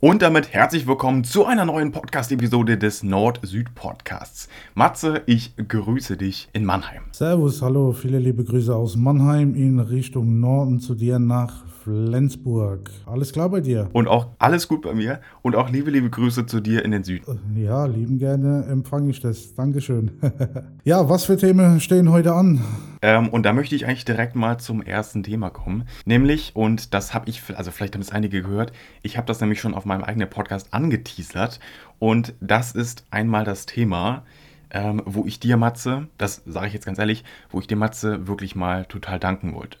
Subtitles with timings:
[0.00, 4.48] Und damit herzlich willkommen zu einer neuen Podcast-Episode des Nord-Süd-Podcasts.
[4.74, 7.02] Matze, ich grüße dich in Mannheim.
[7.10, 12.88] Servus, hallo, viele liebe Grüße aus Mannheim in Richtung Norden zu dir nach Flensburg.
[13.06, 13.88] Alles klar bei dir?
[13.92, 17.02] Und auch alles gut bei mir und auch liebe, liebe Grüße zu dir in den
[17.02, 17.56] Süden.
[17.56, 19.56] Äh, ja, lieben gerne empfange ich das.
[19.56, 20.12] Dankeschön.
[20.84, 22.60] ja, was für Themen stehen heute an?
[23.02, 25.88] Ähm, und da möchte ich eigentlich direkt mal zum ersten Thema kommen.
[26.04, 28.72] Nämlich, und das habe ich, also vielleicht haben es einige gehört,
[29.02, 31.60] ich habe das nämlich schon auf meinem eigenen Podcast angeteasert.
[31.98, 34.24] Und das ist einmal das Thema,
[34.70, 38.26] ähm, wo ich dir, Matze, das sage ich jetzt ganz ehrlich, wo ich dir, Matze,
[38.26, 39.78] wirklich mal total danken wollte.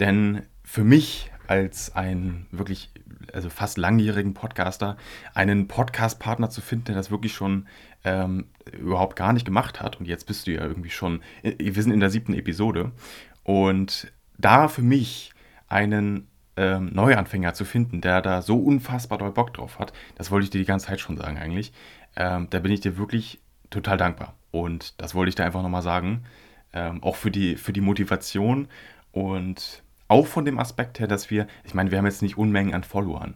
[0.00, 2.90] Denn für mich als ein wirklich,
[3.32, 4.96] also fast langjährigen Podcaster,
[5.34, 7.66] einen Podcast-Partner zu finden, der das wirklich schon
[8.04, 9.98] ähm, überhaupt gar nicht gemacht hat.
[10.00, 12.92] Und jetzt bist du ja irgendwie schon, äh, wir sind in der siebten Episode.
[13.44, 15.32] Und da für mich
[15.68, 20.44] einen ähm, Neuanfänger zu finden, der da so unfassbar doll Bock drauf hat, das wollte
[20.44, 21.72] ich dir die ganze Zeit schon sagen eigentlich.
[22.16, 24.34] Ähm, da bin ich dir wirklich total dankbar.
[24.50, 26.24] Und das wollte ich dir einfach nochmal sagen.
[26.74, 28.68] Ähm, auch für die, für die Motivation
[29.12, 29.81] und
[30.12, 32.84] auch von dem Aspekt her, dass wir, ich meine, wir haben jetzt nicht Unmengen an
[32.84, 33.34] Followern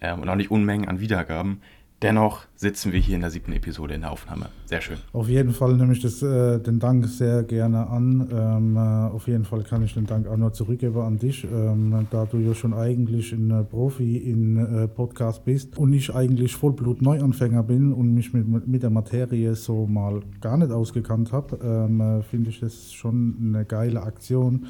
[0.00, 1.60] ähm, und auch nicht Unmengen an Wiedergaben.
[2.02, 4.50] Dennoch sitzen wir hier in der siebten Episode in der Aufnahme.
[4.66, 4.98] Sehr schön.
[5.14, 8.28] Auf jeden Fall nehme ich das, äh, den Dank sehr gerne an.
[8.30, 8.80] Ähm, äh,
[9.14, 12.36] auf jeden Fall kann ich den Dank auch nur zurückgeben an dich, ähm, da du
[12.38, 17.92] ja schon eigentlich ein äh, Profi in äh, Podcast bist und ich eigentlich Vollblut-Neuanfänger bin
[17.94, 22.50] und mich mit, mit der Materie so mal gar nicht ausgekannt habe, ähm, äh, finde
[22.50, 24.66] ich das schon eine geile Aktion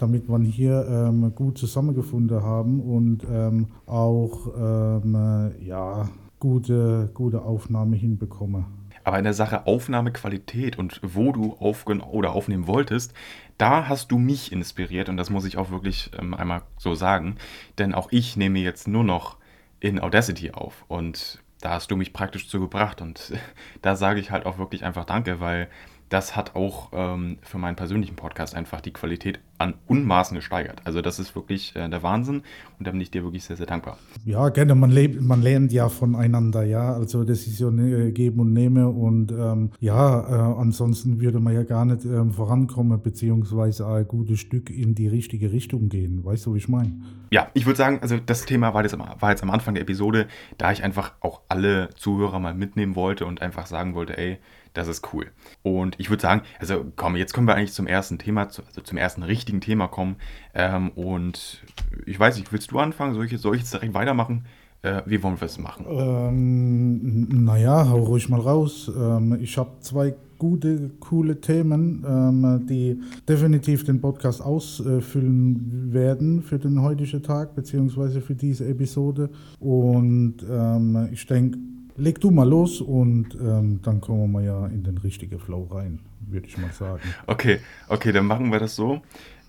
[0.00, 7.96] damit wir hier ähm, gut zusammengefunden haben und ähm, auch ähm, ja, gute, gute Aufnahme
[7.96, 8.64] hinbekommen.
[9.04, 13.14] Aber in der Sache Aufnahmequalität und wo du aufgen oder aufnehmen wolltest,
[13.58, 17.36] da hast du mich inspiriert und das muss ich auch wirklich ähm, einmal so sagen,
[17.78, 19.36] denn auch ich nehme jetzt nur noch
[19.80, 23.32] in Audacity auf und da hast du mich praktisch zugebracht und
[23.82, 25.68] da sage ich halt auch wirklich einfach Danke, weil
[26.10, 30.80] das hat auch ähm, für meinen persönlichen Podcast einfach die Qualität an Unmaßen gesteigert.
[30.84, 32.42] Also das ist wirklich äh, der Wahnsinn
[32.78, 33.96] und da bin ich dir wirklich sehr, sehr dankbar.
[34.24, 36.94] Ja, gerne, man, lebt, man lernt ja voneinander, ja.
[36.94, 41.54] Also das ist ja ne, geben und nehmen und ähm, ja, äh, ansonsten würde man
[41.54, 46.24] ja gar nicht ähm, vorankommen, beziehungsweise ein gutes Stück in die richtige Richtung gehen.
[46.24, 46.92] Weißt du, wie ich meine?
[47.30, 50.26] Ja, ich würde sagen, also das Thema war jetzt, war jetzt am Anfang der Episode,
[50.58, 54.38] da ich einfach auch alle Zuhörer mal mitnehmen wollte und einfach sagen wollte, ey,
[54.74, 55.26] das ist cool.
[55.62, 58.98] Und ich würde sagen, also komm, jetzt können wir eigentlich zum ersten Thema, also zum
[58.98, 60.16] ersten richtigen Thema kommen.
[60.54, 61.62] Ähm, und
[62.06, 63.14] ich weiß nicht, willst du anfangen?
[63.14, 64.46] Soll ich, soll ich jetzt direkt weitermachen?
[64.82, 65.84] Äh, wie wollen wir es machen?
[65.88, 68.90] Ähm, naja, hau ruhig mal raus.
[68.96, 72.98] Ähm, ich habe zwei gute, coole Themen, ähm, die
[73.28, 79.28] definitiv den Podcast ausfüllen werden für den heutigen Tag, beziehungsweise für diese Episode.
[79.58, 81.58] Und ähm, ich denke,
[81.96, 86.00] leg du mal los und ähm, dann kommen wir ja in den richtigen Flow rein,
[86.20, 87.02] würde ich mal sagen.
[87.26, 89.02] Okay, okay, dann machen wir das so.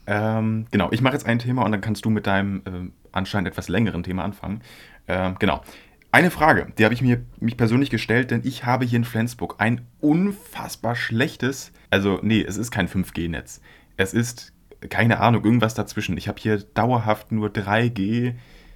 [0.07, 3.47] Ähm, genau, ich mache jetzt ein Thema und dann kannst du mit deinem äh, anscheinend
[3.47, 4.61] etwas längeren Thema anfangen.
[5.07, 5.61] Ähm, genau.
[6.13, 9.55] Eine Frage, die habe ich mir mich persönlich gestellt, denn ich habe hier in Flensburg
[9.59, 13.61] ein unfassbar schlechtes, also nee, es ist kein 5G-Netz.
[13.95, 14.51] Es ist,
[14.89, 16.17] keine Ahnung, irgendwas dazwischen.
[16.17, 18.33] Ich habe hier dauerhaft nur 3G,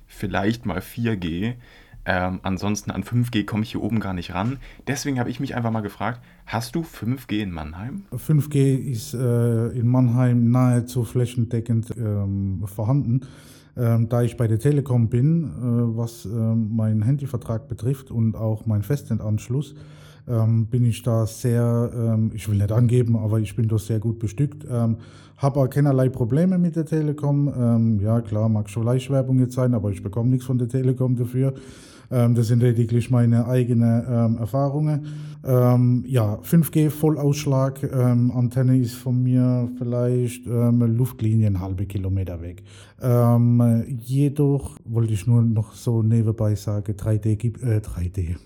[0.08, 1.56] vielleicht mal 4G.
[2.06, 4.58] Ähm, ansonsten an 5G komme ich hier oben gar nicht ran.
[4.88, 8.04] Deswegen habe ich mich einfach mal gefragt, hast du 5G in Mannheim?
[8.14, 13.22] 5G ist äh, in Mannheim nahezu flächendeckend ähm, vorhanden.
[13.78, 15.48] Ähm, da ich bei der Telekom bin, äh,
[15.98, 19.76] was äh, meinen Handyvertrag betrifft und auch meinen Festnettanschluss,
[20.28, 24.00] ähm, bin ich da sehr, ähm, ich will nicht angeben, aber ich bin da sehr
[24.00, 24.66] gut bestückt.
[24.70, 24.98] Ähm,
[25.38, 27.52] habe auch keinerlei Probleme mit der Telekom.
[27.56, 31.16] Ähm, ja, klar, mag schon Leichwerbung jetzt sein, aber ich bekomme nichts von der Telekom
[31.16, 31.54] dafür.
[32.12, 35.06] Ähm, das sind lediglich meine eigenen ähm, Erfahrungen.
[35.44, 37.84] Ähm, ja, 5G Vollausschlag.
[37.94, 42.64] Antenne ist von mir vielleicht Luftlinie eine halbe Kilometer weg.
[44.00, 48.38] Jedoch wollte ich nur noch so nebenbei sagen, 3D gibt äh, 3D.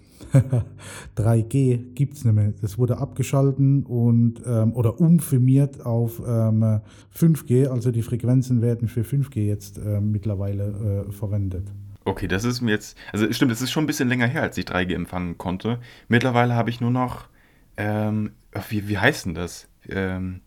[1.18, 2.54] 3G gibt es nicht mehr.
[2.62, 6.82] Das wurde abgeschalten und ähm, oder umfirmiert auf ähm,
[7.16, 7.68] 5G.
[7.68, 11.72] Also die Frequenzen werden für 5G jetzt äh, mittlerweile äh, verwendet.
[12.10, 12.98] Okay, das ist mir jetzt.
[13.14, 15.80] Also stimmt, es ist schon ein bisschen länger her, als ich 3G empfangen konnte.
[16.08, 17.28] Mittlerweile habe ich nur noch.
[17.78, 18.32] Ähm,
[18.70, 19.68] wie, wie heißt denn das?
[19.88, 20.42] Ähm,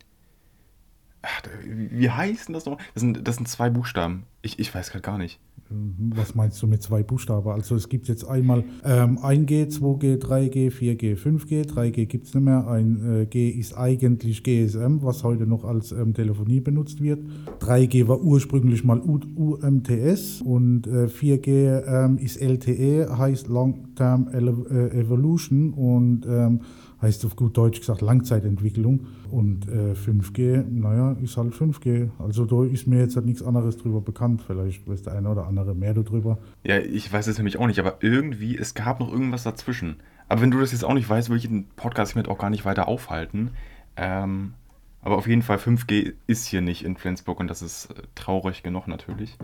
[1.21, 2.77] ach, wie heißt denn das noch?
[2.93, 4.25] Das sind, das sind zwei Buchstaben.
[4.41, 5.39] Ich, ich weiß gerade gar nicht.
[5.69, 7.49] Was meinst du mit zwei Buchstaben?
[7.49, 11.67] Also es gibt jetzt einmal ähm, 1G, 2G, 3G, 4G, 5G.
[11.67, 12.67] 3G gibt es nicht mehr.
[12.67, 17.19] Ein äh, G ist eigentlich GSM, was heute noch als ähm, Telefonie benutzt wird.
[17.59, 24.27] 3G war ursprünglich mal U UMTS und äh, 4G ähm, ist LTE, heißt Long Term
[24.31, 26.61] äh, Evolution und ähm,
[27.03, 29.07] heißt auf gut Deutsch gesagt Langzeitentwicklung.
[29.29, 32.09] Und äh, 5G, naja, ist halt 5G.
[32.17, 34.41] Also da ist mir jetzt halt nichts anderes drüber bekannt.
[34.45, 36.39] Vielleicht weiß der eine oder andere mehr darüber.
[36.63, 39.97] Ja, ich weiß es nämlich auch nicht, aber irgendwie, es gab noch irgendwas dazwischen.
[40.27, 42.49] Aber wenn du das jetzt auch nicht weißt, will ich den Podcast hiermit auch gar
[42.49, 43.51] nicht weiter aufhalten.
[43.97, 44.53] Ähm,
[45.01, 48.63] aber auf jeden Fall 5G ist hier nicht in Flensburg und das ist äh, traurig
[48.63, 49.37] genug natürlich.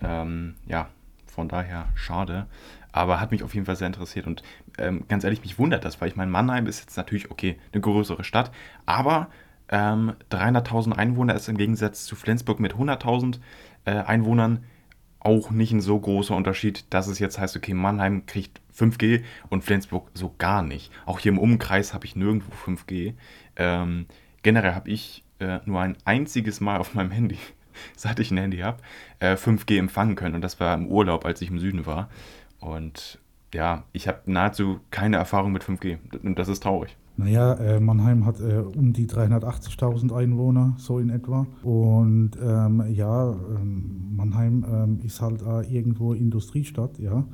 [0.00, 0.88] Ähm, ja,
[1.30, 2.46] von daher schade.
[2.92, 4.42] Aber hat mich auf jeden Fall sehr interessiert und
[4.78, 7.80] ähm, ganz ehrlich, mich wundert das, weil ich meine, Mannheim ist jetzt natürlich, okay, eine
[7.80, 8.50] größere Stadt,
[8.84, 9.28] aber
[9.68, 13.38] ähm, 300.000 Einwohner ist im Gegensatz zu Flensburg mit 100.000
[13.84, 14.64] äh, Einwohnern
[15.20, 19.62] auch nicht ein so großer Unterschied, dass es jetzt heißt, okay, Mannheim kriegt 5G und
[19.62, 20.90] Flensburg so gar nicht.
[21.04, 23.14] Auch hier im Umkreis habe ich nirgendwo 5G.
[23.56, 24.06] Ähm,
[24.42, 27.38] generell habe ich äh, nur ein einziges Mal auf meinem Handy,
[27.96, 28.78] seit ich ein Handy habe,
[29.18, 32.08] äh, 5G empfangen können und das war im Urlaub, als ich im Süden war.
[32.58, 33.18] Und
[33.54, 36.96] ja, ich habe nahezu keine Erfahrung mit 5G und das ist traurig.
[37.16, 41.46] Naja, äh, Mannheim hat äh, um die 380.000 Einwohner, so in etwa.
[41.62, 47.26] Und ähm, ja, ähm, Mannheim ähm, ist halt äh, irgendwo Industriestadt, ja.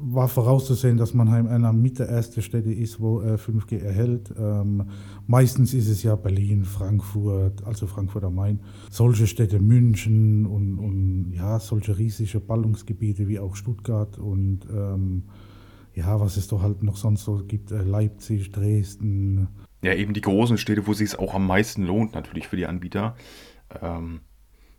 [0.00, 4.32] War vorauszusehen, dass Mannheim einer mit der ersten Städte ist, wo 5G äh, erhält.
[4.38, 4.84] Ähm,
[5.26, 11.32] meistens ist es ja Berlin, Frankfurt, also Frankfurt am Main, solche Städte, München und, und
[11.32, 15.24] ja, solche riesige Ballungsgebiete wie auch Stuttgart und ähm,
[15.94, 19.48] ja, was es doch halt noch sonst so gibt, äh, Leipzig, Dresden.
[19.82, 22.66] Ja, eben die großen Städte, wo es sich auch am meisten lohnt, natürlich für die
[22.66, 23.16] Anbieter.
[23.80, 24.20] Ähm,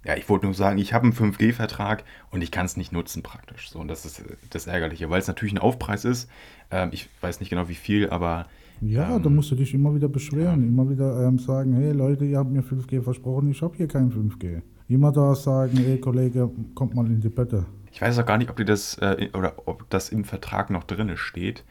[0.05, 3.23] ja, ich wollte nur sagen, ich habe einen 5G-Vertrag und ich kann es nicht nutzen
[3.23, 3.69] praktisch.
[3.69, 6.29] So, und das ist das Ärgerliche, weil es natürlich ein Aufpreis ist.
[6.71, 8.47] Ähm, ich weiß nicht genau wie viel, aber.
[8.81, 10.67] Ja, ähm, da musst du dich immer wieder beschweren, ja.
[10.67, 14.11] immer wieder ähm, sagen, hey Leute, ihr habt mir 5G versprochen, ich habe hier kein
[14.11, 14.61] 5G.
[14.89, 17.65] Immer da sagen, hey Kollege, kommt mal in die Bette.
[17.93, 20.83] Ich weiß auch gar nicht, ob die das äh, oder ob das im Vertrag noch
[20.83, 21.63] drin steht.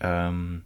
[0.00, 0.62] Ähm,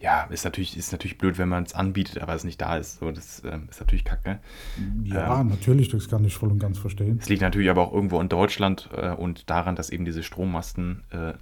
[0.00, 3.00] ja, ist natürlich, ist natürlich blöd, wenn man es anbietet, aber es nicht da ist.
[3.00, 4.38] So, das ähm, ist natürlich kacke.
[5.04, 7.18] Ja, ähm, natürlich, das kann ich voll und ganz verstehen.
[7.20, 11.02] Es liegt natürlich aber auch irgendwo in Deutschland äh, und daran, dass eben diese Strommasten
[11.10, 11.34] äh,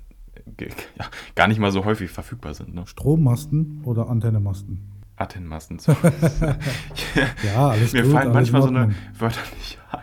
[0.58, 1.04] ja,
[1.36, 2.74] gar nicht mal so häufig verfügbar sind.
[2.74, 2.84] Ne?
[2.84, 4.80] Strommasten oder Antennemasten?
[5.14, 5.78] Antennemasten.
[7.44, 10.00] ja, alles Mir gut, fallen manchmal so eine Wörter nicht ein.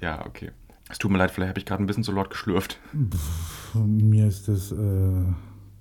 [0.00, 0.52] Ja, okay.
[0.94, 2.78] Es tut mir leid, vielleicht habe ich gerade ein bisschen zu laut geschlürft.
[2.92, 5.24] Pff, mir ist das äh,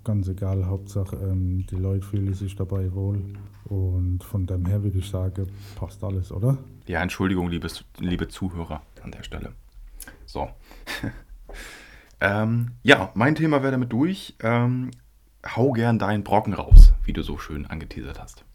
[0.04, 0.66] ganz egal.
[0.66, 3.24] Hauptsache, ähm, die Leute fühlen sich dabei wohl.
[3.66, 6.58] Und von dem her würde ich sagen, passt alles, oder?
[6.88, 9.54] Ja, Entschuldigung, liebes, liebe Zuhörer an der Stelle.
[10.26, 10.50] So.
[12.20, 14.36] ähm, ja, mein Thema wäre damit durch.
[14.40, 14.90] Ähm,
[15.46, 18.46] hau gern deinen Brocken raus, wie du so schön angeteasert hast.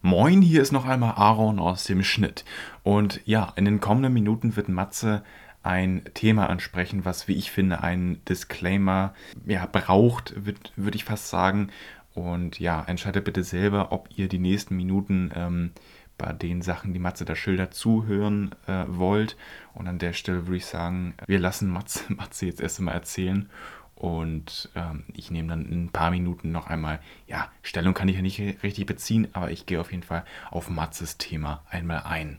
[0.00, 2.44] Moin, hier ist noch einmal Aaron aus dem Schnitt.
[2.84, 5.24] Und ja, in den kommenden Minuten wird Matze
[5.64, 9.12] ein Thema ansprechen, was, wie ich finde, ein Disclaimer
[9.44, 11.70] ja, braucht, würde ich fast sagen.
[12.14, 15.72] Und ja, entscheidet bitte selber, ob ihr die nächsten Minuten ähm,
[16.16, 19.36] bei den Sachen, die Matze da schildert, zuhören äh, wollt.
[19.74, 23.50] Und an der Stelle würde ich sagen, wir lassen Matze, Matze jetzt erst einmal erzählen
[23.98, 28.14] und ähm, ich nehme dann in ein paar Minuten noch einmal, ja, Stellung kann ich
[28.14, 32.38] ja nicht richtig beziehen, aber ich gehe auf jeden Fall auf Matzes Thema einmal ein.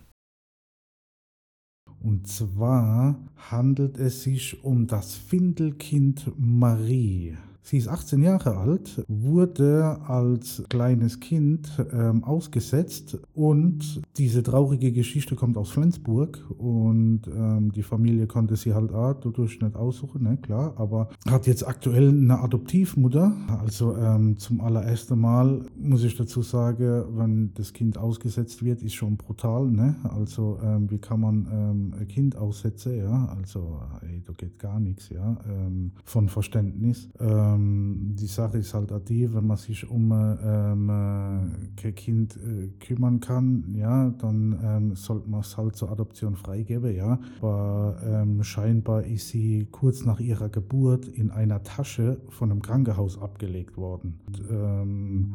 [1.99, 7.37] Und zwar handelt es sich um das Findelkind Marie.
[7.69, 15.35] Sie ist 18 Jahre alt, wurde als kleines Kind ähm, ausgesetzt und diese traurige Geschichte
[15.35, 20.37] kommt aus Flensburg und ähm, die Familie konnte sie halt auch dadurch nicht aussuchen, ne,
[20.41, 23.33] klar, aber hat jetzt aktuell eine Adoptivmutter.
[23.61, 28.95] Also ähm, zum allerersten Mal muss ich dazu sagen, wenn das Kind ausgesetzt wird, ist
[28.95, 29.95] schon brutal, ne?
[30.05, 33.31] Also ähm, wie kann man ähm, ein Kind aussetzen, ja?
[33.37, 37.09] Also ey, da geht gar nichts, ja, ähm, von Verständnis.
[37.19, 42.37] Ähm, ähm, die Sache ist halt die, wenn man sich um ähm, äh, kein Kind
[42.37, 47.19] äh, kümmern kann, ja, dann ähm, sollte man es halt zur Adoption freigeben, ja.
[47.39, 53.21] Aber ähm, scheinbar ist sie kurz nach ihrer Geburt in einer Tasche von einem Krankenhaus
[53.21, 54.19] abgelegt worden.
[54.27, 55.33] Und, ähm,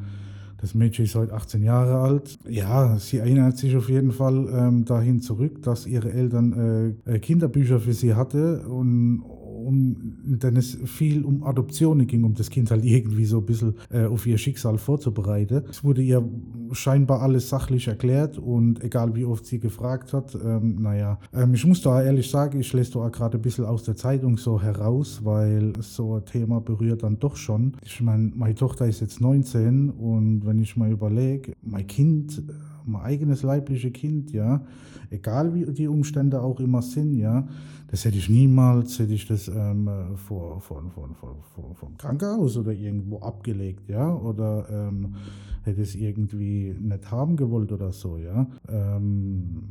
[0.60, 2.38] das Mädchen ist heute 18 Jahre alt.
[2.48, 7.18] Ja, sie erinnert sich auf jeden Fall ähm, dahin zurück, dass ihre Eltern äh, äh
[7.18, 9.22] Kinderbücher für sie hatte und
[9.54, 13.74] um, denn es viel um Adoptionen ging, um das Kind halt irgendwie so ein bisschen
[13.90, 15.62] äh, auf ihr Schicksal vorzubereiten.
[15.70, 16.26] Es wurde ihr
[16.72, 21.64] scheinbar alles sachlich erklärt und egal wie oft sie gefragt hat, ähm, naja, ähm, ich
[21.64, 25.20] muss da ehrlich sagen, ich lese da gerade ein bisschen aus der Zeitung so heraus,
[25.24, 27.76] weil so ein Thema berührt dann doch schon.
[27.84, 32.42] Ich meine, meine Tochter ist jetzt 19 und wenn ich mal überlege, mein Kind
[32.86, 34.64] mein eigenes leibliches Kind, ja,
[35.10, 37.46] egal wie die Umstände auch immer sind, ja,
[37.88, 42.72] das hätte ich niemals, hätte ich das ähm, vor, von, von, von, vom Krankenhaus oder
[42.72, 45.14] irgendwo abgelegt, ja, oder ähm,
[45.62, 48.46] hätte es irgendwie nicht haben gewollt oder so, ja.
[48.68, 49.62] Ähm,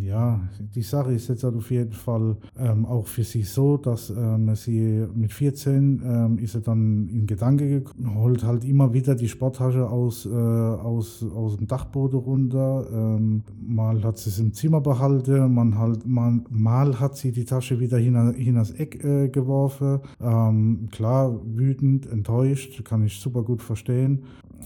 [0.00, 0.40] ja,
[0.74, 5.06] die Sache ist jetzt auf jeden Fall ähm, auch für sie so, dass ähm, sie
[5.14, 9.88] mit 14 ähm, ist sie dann in Gedanke gekommen, holt halt immer wieder die Sporttasche
[9.88, 12.86] aus, äh, aus, aus dem Dachboden runter.
[12.92, 17.44] Ähm, mal hat sie es im Zimmer behalten, man halt, man, mal hat sie die
[17.44, 20.00] Tasche wieder hin, hin Eck äh, geworfen.
[20.20, 24.22] Ähm, klar, wütend, enttäuscht, kann ich super gut verstehen.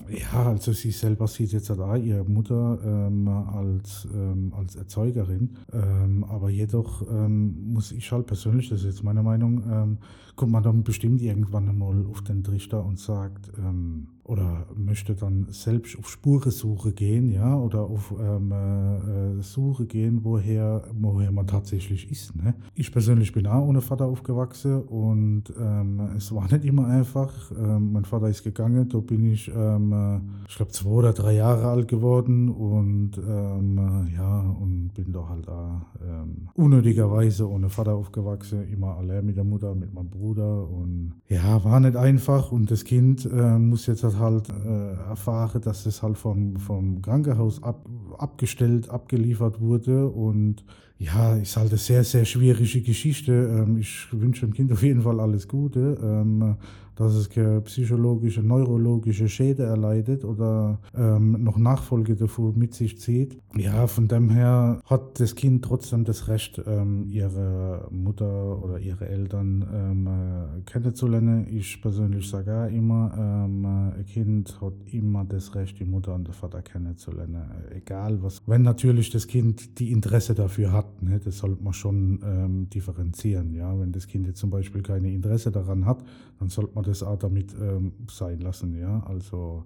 [0.09, 5.57] Ja, also sie selber sieht jetzt da ihre Mutter ähm, als, ähm, als Erzeugerin.
[5.73, 9.99] Ähm, aber jedoch ähm, muss ich halt persönlich, das ist jetzt meine Meinung, ähm,
[10.35, 15.47] kommt man dann bestimmt irgendwann einmal auf den Trichter und sagt, ähm, oder möchte dann
[15.51, 22.11] selbst auf Spurensuche gehen, ja, oder auf ähm, äh, Suche gehen, woher, woher man tatsächlich
[22.11, 22.35] ist.
[22.35, 22.55] Ne?
[22.75, 27.53] Ich persönlich bin auch ohne Vater aufgewachsen und ähm, es war nicht immer einfach.
[27.53, 31.35] Ähm, mein Vater ist gegangen, da bin ich, ähm, äh, ich glaube, zwei oder drei
[31.35, 37.69] Jahre alt geworden und ähm, äh, ja, und bin da halt auch ähm, unnötigerweise ohne
[37.69, 42.51] Vater aufgewachsen, immer allein mit der Mutter, mit meinem Bruder und ja, war nicht einfach
[42.51, 47.03] und das Kind äh, muss jetzt halt halt äh, erfahren, dass es halt vom, vom
[47.03, 47.87] Krankenhaus ab,
[48.19, 50.65] abgestellt, abgeliefert wurde und
[50.99, 53.33] ja, ist halt eine sehr, sehr schwierige Geschichte.
[53.33, 55.99] Ähm, ich wünsche dem Kind auf jeden Fall alles Gute.
[56.03, 56.57] Ähm,
[56.97, 63.39] dass es psychologische, neurologische Schäde erleidet oder ähm, noch Nachfolge davon mit sich zieht.
[63.57, 69.09] Ja, von dem her hat das Kind trotzdem das Recht, ähm, ihre Mutter oder ihre
[69.09, 71.47] Eltern ähm, äh, kennenzulernen.
[71.51, 76.27] Ich persönlich sage ja immer, ähm, ein Kind hat immer das Recht, die Mutter und
[76.27, 77.43] den Vater kennenzulernen.
[77.75, 78.43] Egal was.
[78.47, 83.55] Wenn natürlich das Kind die Interesse dafür hat, ne, das sollte man schon ähm, differenzieren.
[83.55, 83.79] Ja?
[83.79, 86.03] Wenn das Kind jetzt zum Beispiel keine Interesse daran hat,
[86.39, 88.75] dann sollte man das auch damit ähm, sein lassen.
[88.79, 89.03] Ja?
[89.07, 89.65] Also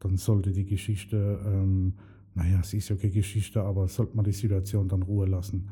[0.00, 1.94] dann sollte die Geschichte, ähm,
[2.34, 5.68] naja, es ist ja keine Geschichte, aber sollte man die Situation dann Ruhe lassen.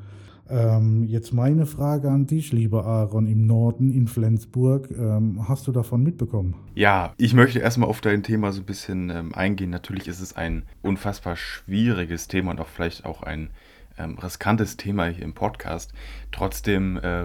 [0.50, 4.90] Ähm, jetzt meine Frage an dich, lieber Aaron, im Norden in Flensburg.
[4.90, 6.56] Ähm, hast du davon mitbekommen?
[6.74, 9.70] Ja, ich möchte erstmal auf dein Thema so ein bisschen ähm, eingehen.
[9.70, 13.50] Natürlich ist es ein unfassbar schwieriges Thema und auch vielleicht auch ein
[14.00, 15.92] ähm, riskantes Thema hier im Podcast.
[16.32, 17.24] Trotzdem äh,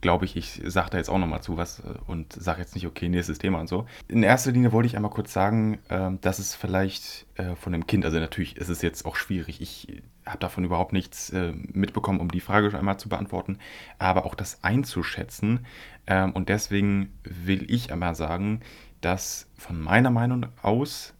[0.00, 2.86] glaube ich, ich sage da jetzt auch nochmal zu was äh, und sage jetzt nicht,
[2.86, 3.86] okay, nächstes Thema und so.
[4.08, 7.86] In erster Linie wollte ich einmal kurz sagen, äh, dass es vielleicht äh, von dem
[7.86, 12.20] Kind, also natürlich ist es jetzt auch schwierig, ich habe davon überhaupt nichts äh, mitbekommen,
[12.20, 13.58] um die Frage einmal zu beantworten,
[13.98, 15.66] aber auch das einzuschätzen.
[16.06, 18.60] Ähm, und deswegen will ich einmal sagen,
[19.00, 21.14] dass von meiner Meinung aus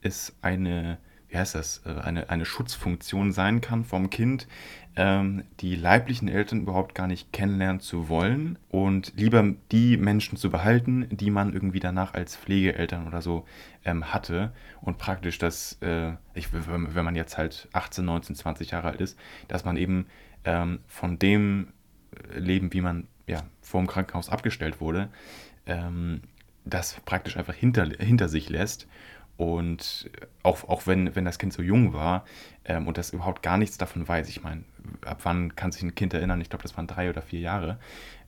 [0.00, 0.98] es eine
[1.28, 4.46] wie heißt das, äh, eine, eine Schutzfunktion sein kann vom Kind,
[4.96, 10.50] ähm, die leiblichen Eltern überhaupt gar nicht kennenlernen zu wollen und lieber die Menschen zu
[10.50, 13.46] behalten, die man irgendwie danach als Pflegeeltern oder so
[13.84, 14.52] ähm, hatte.
[14.80, 19.18] Und praktisch das, äh, ich, wenn man jetzt halt 18, 19, 20 Jahre alt ist,
[19.46, 20.06] dass man eben
[20.44, 21.68] ähm, von dem
[22.34, 25.10] Leben, wie man ja vor dem Krankenhaus abgestellt wurde,
[25.66, 26.22] ähm,
[26.64, 28.88] das praktisch einfach hinter, hinter sich lässt
[29.38, 30.10] und
[30.42, 32.24] auch, auch wenn, wenn das Kind so jung war
[32.64, 34.64] ähm, und das überhaupt gar nichts davon weiß, ich meine,
[35.06, 36.40] ab wann kann sich ein Kind erinnern?
[36.40, 37.78] Ich glaube, das waren drei oder vier Jahre.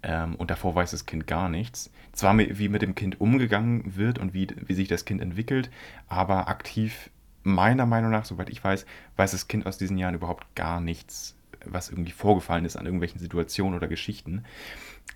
[0.04, 1.90] Ähm, und davor weiß das Kind gar nichts.
[2.12, 5.68] Zwar wie mit dem Kind umgegangen wird und wie, wie sich das Kind entwickelt,
[6.06, 7.10] aber aktiv,
[7.42, 8.86] meiner Meinung nach, soweit ich weiß,
[9.16, 13.18] weiß das Kind aus diesen Jahren überhaupt gar nichts, was irgendwie vorgefallen ist an irgendwelchen
[13.18, 14.44] Situationen oder Geschichten.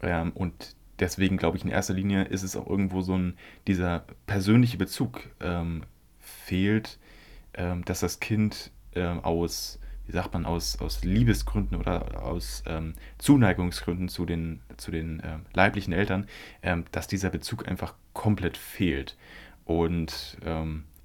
[0.03, 3.37] Ähm, und deswegen glaube ich, in erster Linie ist es auch irgendwo so ein,
[3.67, 5.85] dieser persönliche Bezug ähm,
[6.19, 6.99] fehlt,
[7.55, 12.95] ähm, dass das Kind ähm, aus, wie sagt man, aus, aus Liebesgründen oder aus ähm,
[13.19, 16.27] Zuneigungsgründen zu den, zu den äh, leiblichen Eltern,
[16.63, 19.17] ähm, dass dieser Bezug einfach komplett fehlt.
[19.65, 20.37] Und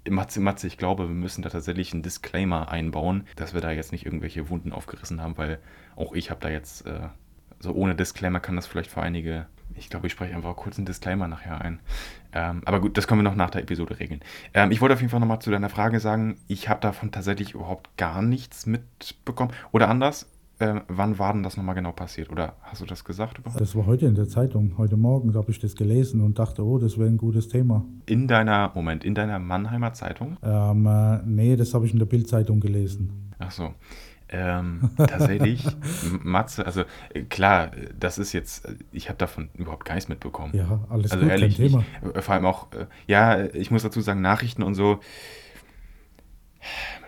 [0.08, 3.92] Matze, Matze, ich glaube, wir müssen da tatsächlich einen Disclaimer einbauen, dass wir da jetzt
[3.92, 5.58] nicht irgendwelche Wunden aufgerissen haben, weil
[5.96, 7.08] auch ich habe da jetzt, äh,
[7.58, 9.46] so ohne Disclaimer kann das vielleicht für einige
[9.76, 11.80] ich glaube, ich spreche einfach kurz einen Disclaimer nachher ein.
[12.32, 14.20] Ähm, aber gut, das können wir noch nach der Episode regeln.
[14.54, 17.54] Ähm, ich wollte auf jeden Fall nochmal zu deiner Frage sagen, ich habe davon tatsächlich
[17.54, 19.52] überhaupt gar nichts mitbekommen.
[19.72, 20.26] Oder anders,
[20.60, 22.30] äh, wann war denn das nochmal genau passiert?
[22.30, 23.38] Oder hast du das gesagt?
[23.38, 23.60] Überhaupt?
[23.60, 24.74] Das war heute in der Zeitung.
[24.76, 27.84] Heute Morgen habe ich das gelesen und dachte, oh, das wäre ein gutes Thema.
[28.06, 30.36] In deiner, Moment, in deiner Mannheimer Zeitung?
[30.42, 33.32] Ähm, äh, nee, das habe ich in der Bildzeitung gelesen.
[33.38, 33.74] Ach so.
[34.32, 35.66] Ähm, tatsächlich,
[36.22, 40.54] Matze, also äh, klar, das ist jetzt, ich habe davon überhaupt gar nichts mitbekommen.
[40.54, 41.84] Ja, alles also gut, ehrlich, kein Thema.
[42.00, 45.00] Ich, äh, vor allem auch, äh, ja, ich muss dazu sagen, Nachrichten und so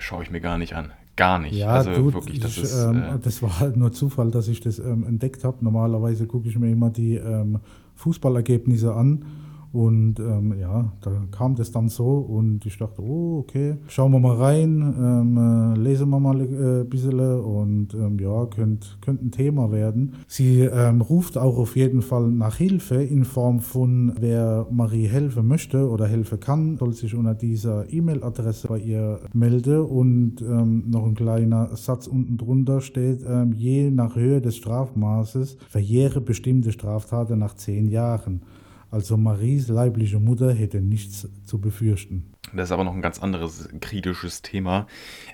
[0.01, 0.91] schaue ich mir gar nicht an.
[1.15, 1.55] Gar nicht.
[1.55, 2.83] Ja, also gut, wirklich, das ich, ist.
[2.83, 5.59] Ähm, äh, das war halt nur Zufall, dass ich das ähm, entdeckt habe.
[5.61, 7.61] Normalerweise gucke ich mir immer die ähm,
[7.97, 9.25] Fußballergebnisse an
[9.73, 14.21] und ähm, ja, da kam das dann so und ich dachte, oh, okay, schauen wir
[14.21, 15.37] mal rein, ähm,
[15.77, 20.15] äh, lesen wir mal äh, ein bisschen und ähm, ja, könnte könnt ein Thema werden.
[20.27, 25.47] Sie ähm, ruft auch auf jeden Fall nach Hilfe in Form von, wer Marie helfen
[25.47, 31.07] möchte oder helfen kann, soll sich unter dieser E-Mail-Adresse bei ihr melden und ähm, noch
[31.07, 37.39] ein kleiner Satz unten drunter steht, ähm, je nach Höhe des Strafmaßes verjähre bestimmte Straftaten
[37.39, 38.43] nach zehn Jahren.
[38.93, 42.35] Also Maries leibliche Mutter hätte nichts zu befürchten.
[42.53, 44.87] Das ist aber noch ein ganz anderes kritisches Thema.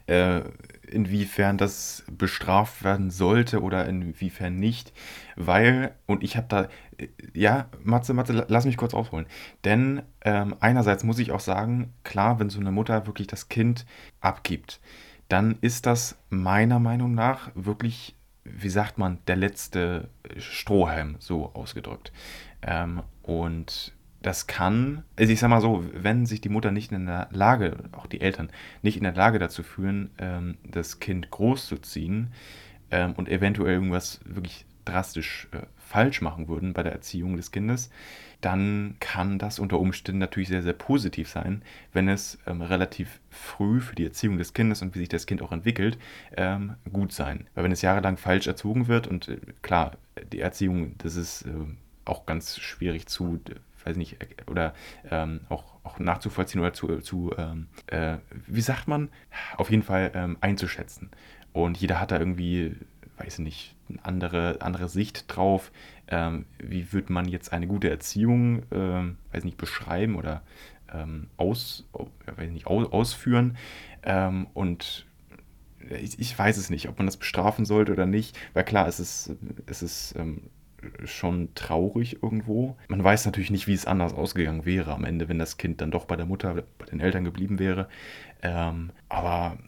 [0.07, 0.43] Äh,
[0.89, 4.93] inwiefern das bestraft werden sollte oder inwiefern nicht.
[5.35, 9.27] Weil, und ich habe da, äh, ja, Matze, Matze, lass mich kurz aufholen.
[9.65, 13.87] Denn ähm, einerseits muss ich auch sagen, klar, wenn so eine Mutter wirklich das Kind
[14.21, 14.81] abgibt,
[15.29, 22.13] dann ist das meiner Meinung nach wirklich, wie sagt man, der letzte Strohhalm, so ausgedrückt.
[22.63, 23.93] Ähm, und
[24.23, 27.77] das kann, also ich sag mal so, wenn sich die Mutter nicht in der Lage,
[27.93, 28.49] auch die Eltern,
[28.81, 32.33] nicht in der Lage dazu fühlen, ähm, das Kind großzuziehen
[32.91, 37.91] ähm, und eventuell irgendwas wirklich drastisch äh, falsch machen würden bei der Erziehung des Kindes,
[38.41, 41.61] dann kann das unter Umständen natürlich sehr, sehr positiv sein,
[41.93, 45.43] wenn es ähm, relativ früh für die Erziehung des Kindes und wie sich das Kind
[45.43, 45.99] auch entwickelt,
[46.35, 47.47] ähm, gut sein.
[47.55, 49.99] Weil wenn es jahrelang falsch erzogen wird und äh, klar,
[50.33, 51.51] die Erziehung, das ist äh,
[52.09, 53.41] auch ganz schwierig zu,
[53.85, 54.75] weiß nicht, oder
[55.11, 59.09] ähm, auch, auch nachzuvollziehen oder zu, zu ähm, äh, wie sagt man,
[59.57, 61.11] auf jeden Fall ähm, einzuschätzen.
[61.53, 62.77] Und jeder hat da irgendwie,
[63.17, 65.73] weiß nicht, eine andere, andere Sicht drauf.
[66.09, 70.43] Ähm, wie würde man jetzt eine gute Erziehung, äh, weiß nicht, beschreiben oder
[70.93, 71.89] ähm, aus,
[72.37, 73.57] weiß nicht, aus, ausführen?
[74.03, 75.07] Ähm, und
[75.91, 79.01] ich, ich, weiß es nicht, ob man das bestrafen sollte oder nicht, weil klar, es
[79.01, 79.37] ist,
[79.67, 80.43] es ist ähm,
[81.05, 82.77] schon traurig irgendwo.
[82.89, 85.91] Man weiß natürlich nicht, wie es anders ausgegangen wäre am Ende, wenn das Kind dann
[85.91, 87.89] doch bei der Mutter, bei den Eltern geblieben wäre.
[88.43, 89.59] Ähm, aber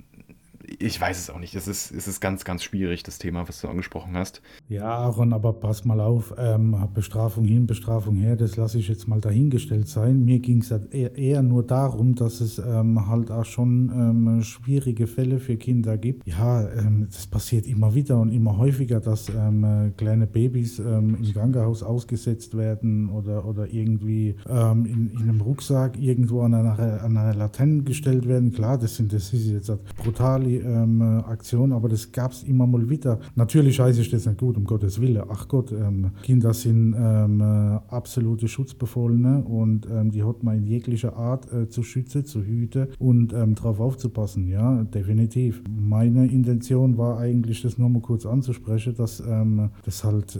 [0.78, 1.54] ich weiß es auch nicht.
[1.54, 4.42] Es ist, es ist ganz, ganz schwierig, das Thema, was du angesprochen hast.
[4.68, 6.34] Ja, Aaron, aber pass mal auf.
[6.38, 10.24] Ähm, Bestrafung hin, Bestrafung her, das lasse ich jetzt mal dahingestellt sein.
[10.24, 14.42] Mir ging es halt eher, eher, nur darum, dass es ähm, halt auch schon ähm,
[14.42, 16.26] schwierige Fälle für Kinder gibt.
[16.26, 21.32] Ja, ähm, das passiert immer wieder und immer häufiger, dass ähm, kleine Babys ähm, im
[21.32, 27.34] Krankenhaus ausgesetzt werden oder, oder irgendwie in, in, einem Rucksack irgendwo an einer, an einer
[27.34, 28.52] Laterne gestellt werden.
[28.52, 32.88] Klar, das, sind, das ist jetzt brutal ähm, Aktion, aber das gab es immer mal
[32.88, 33.20] wieder.
[33.34, 35.22] Natürlich heiße ich das nicht gut, um Gottes Willen.
[35.28, 37.44] Ach Gott, ähm, Kinder sind ähm, äh,
[37.88, 42.88] absolute Schutzbefohlene und ähm, die hat man in jeglicher Art äh, zu schützen, zu hüten
[42.98, 44.48] und ähm, darauf aufzupassen.
[44.48, 45.62] Ja, definitiv.
[45.68, 50.38] Meine Intention war eigentlich, das nur mal kurz anzusprechen, dass ähm, das halt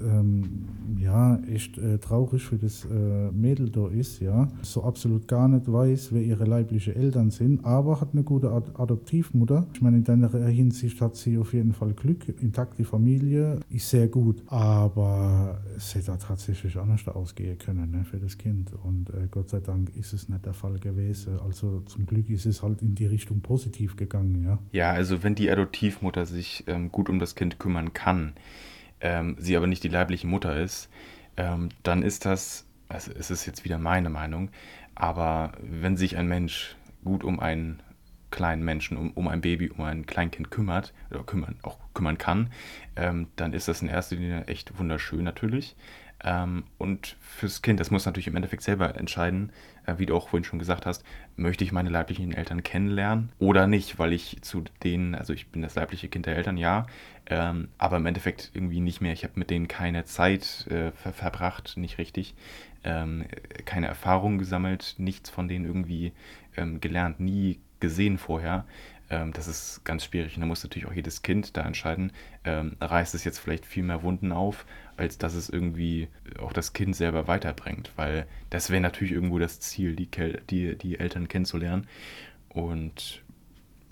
[0.98, 4.48] ja echt äh, traurig für das äh, Mädel da ist, ja.
[4.62, 8.70] So absolut gar nicht weiß, wer ihre leiblichen Eltern sind, aber hat eine gute Ad
[8.74, 9.66] Adoptivmutter.
[9.74, 12.28] Ich meine, in deiner Hinsicht hat sie auf jeden Fall Glück.
[12.40, 14.42] Intakt die Familie ist sehr gut.
[14.48, 18.72] Aber es hätte tatsächlich anders ausgehen können ne, für das Kind.
[18.72, 21.38] Und äh, Gott sei Dank ist es nicht der Fall gewesen.
[21.40, 24.44] Also zum Glück ist es halt in die Richtung positiv gegangen.
[24.44, 28.32] Ja, ja also wenn die Adoptivmutter sich ähm, gut um das Kind kümmern kann,
[29.00, 30.88] ähm, sie aber nicht die leibliche Mutter ist,
[31.36, 34.50] ähm, dann ist das, also es ist jetzt wieder meine Meinung,
[34.94, 37.80] aber wenn sich ein Mensch gut um ein
[38.30, 42.50] kleinen Menschen, um, um ein Baby, um ein Kleinkind kümmert oder kümmern, auch kümmern kann,
[42.96, 45.76] ähm, dann ist das in erster Linie echt wunderschön natürlich.
[46.22, 49.52] Ähm, und fürs Kind, das muss natürlich im Endeffekt selber entscheiden,
[49.86, 51.02] äh, wie du auch vorhin schon gesagt hast,
[51.36, 55.62] möchte ich meine leiblichen Eltern kennenlernen oder nicht, weil ich zu denen, also ich bin
[55.62, 56.86] das leibliche Kind der Eltern, ja,
[57.26, 59.12] ähm, aber im Endeffekt irgendwie nicht mehr.
[59.12, 62.34] Ich habe mit denen keine Zeit äh, ver verbracht, nicht richtig,
[62.84, 63.24] ähm,
[63.64, 66.12] keine Erfahrung gesammelt, nichts von denen irgendwie
[66.56, 68.64] ähm, gelernt, nie gesehen vorher.
[69.08, 70.36] Ähm, das ist ganz schwierig.
[70.36, 72.12] Und da muss natürlich auch jedes Kind da entscheiden,
[72.44, 74.66] ähm, reißt es jetzt vielleicht viel mehr Wunden auf,
[74.96, 76.08] als dass es irgendwie
[76.40, 77.92] auch das Kind selber weiterbringt.
[77.96, 80.08] Weil das wäre natürlich irgendwo das Ziel, die,
[80.50, 81.86] die, die Eltern kennenzulernen.
[82.48, 83.22] Und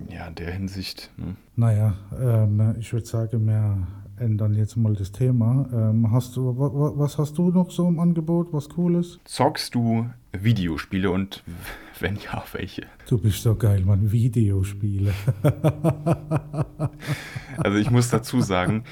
[0.08, 1.10] Ja, in der Hinsicht.
[1.16, 1.34] Ne?
[1.56, 5.68] Naja, ähm, ich würde sagen, wir ändern jetzt mal das Thema.
[5.72, 9.18] Ähm, hast du, was hast du noch so im Angebot, was Cooles?
[9.24, 11.42] Zockst du Videospiele und
[12.00, 12.82] wenn ja, welche?
[13.08, 15.12] Du bist so geil, Mann, Videospiele.
[17.56, 18.84] also ich muss dazu sagen,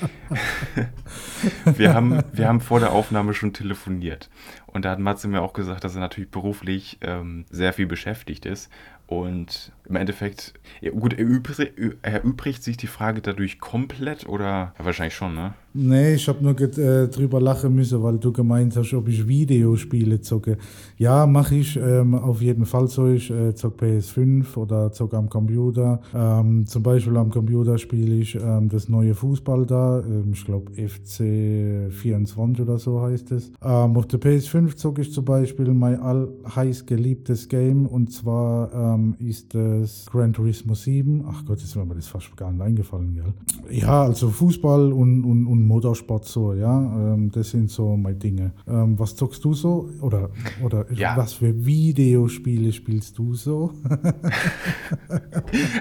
[1.76, 4.30] wir haben, wir haben vor der Aufnahme schon telefoniert.
[4.66, 8.46] Und da hat Matze mir auch gesagt, dass er natürlich beruflich ähm, sehr viel beschäftigt
[8.46, 8.70] ist
[9.06, 14.74] und im Endeffekt, ja, gut, erübrigt, sich die Frage dadurch komplett oder?
[14.78, 15.54] Ja, wahrscheinlich schon, ne?
[15.78, 20.22] Nee, ich habe nur äh, drüber lachen müssen, weil du gemeint hast, ob ich Videospiele
[20.22, 20.56] zocke.
[20.96, 23.08] Ja, mache ich ähm, auf jeden Fall so.
[23.08, 26.00] Ich äh, zock PS5 oder zock am Computer.
[26.14, 30.00] Ähm, zum Beispiel am Computer spiele ich ähm, das neue Fußball da.
[30.00, 33.52] Ähm, ich glaube FC 24 oder so heißt es.
[33.62, 38.72] Ähm, auf der PS5 zocke ich zum Beispiel mein all heiß geliebtes Game und zwar
[38.72, 41.22] ähm, ist es Gran Turismo 7.
[41.28, 43.78] Ach Gott, jetzt wäre mir das fast gar nicht eingefallen, gell?
[43.78, 46.78] Ja, also Fußball und, und, und Motorsport so, ja.
[46.78, 48.52] Ähm, das sind so meine Dinge.
[48.66, 49.90] Ähm, was zockst du so?
[50.00, 50.30] Oder,
[50.62, 51.16] oder ja.
[51.16, 53.72] was für Videospiele spielst du so?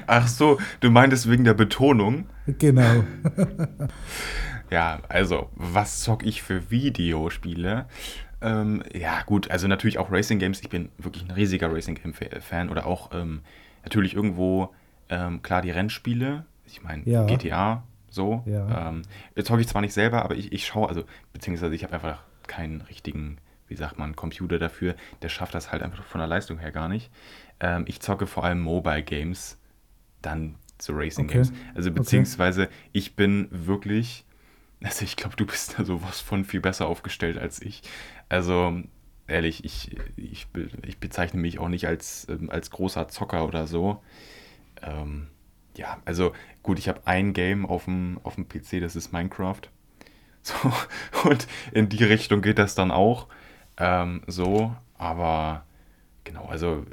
[0.07, 2.25] Ach so, du meintest wegen der Betonung?
[2.59, 3.03] Genau.
[4.71, 7.85] ja, also, was zock ich für Videospiele?
[8.41, 10.61] Ähm, ja, gut, also natürlich auch Racing Games.
[10.61, 13.41] Ich bin wirklich ein riesiger Racing Game Fan oder auch ähm,
[13.83, 14.73] natürlich irgendwo,
[15.09, 16.45] ähm, klar, die Rennspiele.
[16.65, 17.25] Ich meine, ja.
[17.25, 17.83] GTA,
[18.15, 18.43] so.
[18.45, 18.89] Ja.
[18.89, 19.03] Ähm,
[19.35, 22.23] jetzt hoffe ich zwar nicht selber, aber ich, ich schaue, also, beziehungsweise ich habe einfach
[22.47, 24.95] keinen richtigen, wie sagt man, Computer dafür.
[25.21, 27.11] Der schafft das halt einfach von der Leistung her gar nicht.
[27.59, 29.57] Ähm, ich zocke vor allem Mobile Games,
[30.21, 31.33] dann so Racing okay.
[31.35, 31.53] Games.
[31.75, 32.73] Also, beziehungsweise okay.
[32.93, 34.25] ich bin wirklich.
[34.83, 37.81] Also ich glaube, du bist da sowas von viel besser aufgestellt als ich.
[38.29, 38.83] Also
[39.27, 40.47] ehrlich, ich, ich,
[40.83, 44.03] ich bezeichne mich auch nicht als, ähm, als großer Zocker oder so.
[44.81, 45.27] Ähm,
[45.77, 46.33] ja, also
[46.63, 49.61] gut, ich habe ein Game auf dem, auf dem PC, das ist Minecraft.
[50.47, 50.71] So,
[51.27, 53.25] und in die Richtung geht das dann auch.
[53.77, 55.65] Ähm, so, aber
[56.23, 56.85] genau, also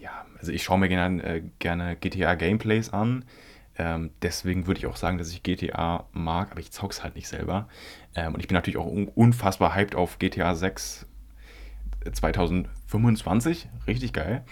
[0.00, 3.24] ja, also ich schaue mir gerne, äh, gerne GTA Gameplays an.
[3.78, 7.28] Ähm, deswegen würde ich auch sagen, dass ich GTA mag, aber ich zock's halt nicht
[7.28, 7.68] selber.
[8.14, 11.06] Ähm, und ich bin natürlich auch un unfassbar hyped auf GTA 6
[12.12, 13.68] 2025.
[13.86, 14.44] Richtig geil.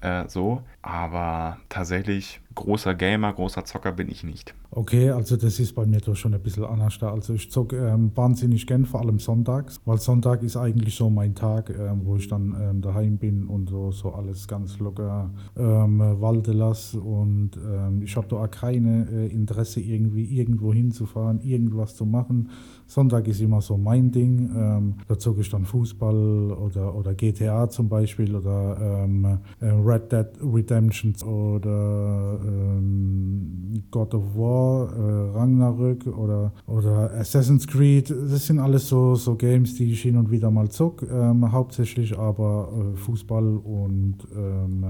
[0.00, 0.64] Äh, so.
[0.82, 4.54] Aber tatsächlich großer Gamer, großer Zocker bin ich nicht.
[4.72, 7.10] Okay, also das ist bei mir doch schon ein bisschen anders da.
[7.10, 11.34] Also ich zocke ähm, wahnsinnig gern, vor allem sonntags, weil Sonntag ist eigentlich so mein
[11.34, 15.98] Tag, ähm, wo ich dann ähm, daheim bin und so, so alles ganz locker ähm,
[16.20, 17.00] walten lasse.
[17.00, 22.50] Und ähm, ich habe da auch keine äh, Interesse, irgendwie irgendwo hinzufahren, irgendwas zu machen.
[22.86, 24.50] Sonntag ist immer so mein Ding.
[24.56, 30.12] Ähm, da zocke ich dann Fußball oder, oder GTA zum Beispiel oder ähm, äh, Red
[30.12, 38.10] Dead Redemption oder ähm, God of War, äh, Ragnarök oder, oder Assassin's Creed.
[38.10, 41.02] Das sind alles so, so Games, die ich hin und wieder mal zock.
[41.02, 44.84] Ähm, hauptsächlich aber äh, Fußball und ähm,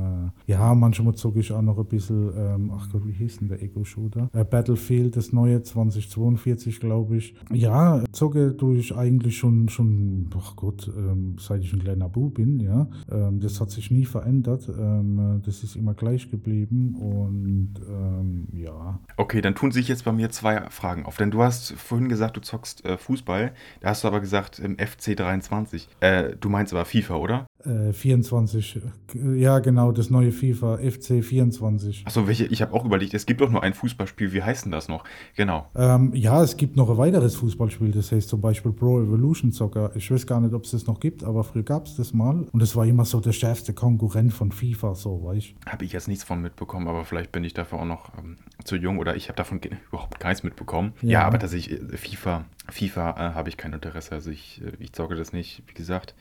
[0.47, 3.49] äh, ja, manchmal zocke ich auch noch ein bisschen, ähm, ach Gott, wie hieß denn
[3.49, 4.29] der Ego-Shooter?
[4.33, 7.35] Äh, Battlefield, das neue 2042, glaube ich.
[7.53, 12.35] Ja, zocke tue ich eigentlich schon, schon ach Gott, ähm, seit ich ein kleiner Bub
[12.35, 12.89] bin, ja.
[13.11, 14.69] Ähm, das hat sich nie verändert.
[14.71, 18.99] Das ist immer gleich geblieben und ähm, ja.
[19.17, 21.17] Okay, dann tun sich jetzt bei mir zwei Fragen auf.
[21.17, 23.53] Denn du hast vorhin gesagt, du zockst äh, Fußball.
[23.81, 25.89] Da hast du aber gesagt im FC 23.
[26.01, 27.47] Äh, du meinst aber FIFA, oder?
[27.65, 28.81] Äh, 24.
[29.35, 32.05] Ja, genau, das neue FIFA, FC 24.
[32.07, 32.47] Achso, welche?
[32.47, 34.33] Ich habe auch überlegt, es gibt doch nur ein Fußballspiel.
[34.33, 35.05] Wie heißt denn das noch?
[35.37, 35.67] Genau.
[35.75, 39.91] Ähm, ja, es gibt noch ein weiteres Fußballspiel, das heißt zum Beispiel Pro Evolution Soccer.
[39.95, 42.47] Ich weiß gar nicht, ob es das noch gibt, aber früher gab es das mal.
[42.51, 45.71] Und es war immer so der schärfste Konkurrent von FIFA, so, weißt du.
[45.71, 48.77] Habe ich jetzt nichts von mitbekommen, aber vielleicht bin ich dafür auch noch ähm, zu
[48.77, 50.93] jung oder ich habe davon überhaupt keins mitbekommen.
[51.03, 54.13] Ja, ja aber tatsächlich, äh, FIFA, FIFA äh, habe ich kein Interesse.
[54.13, 56.15] Also ich, äh, ich zocke das nicht, wie gesagt.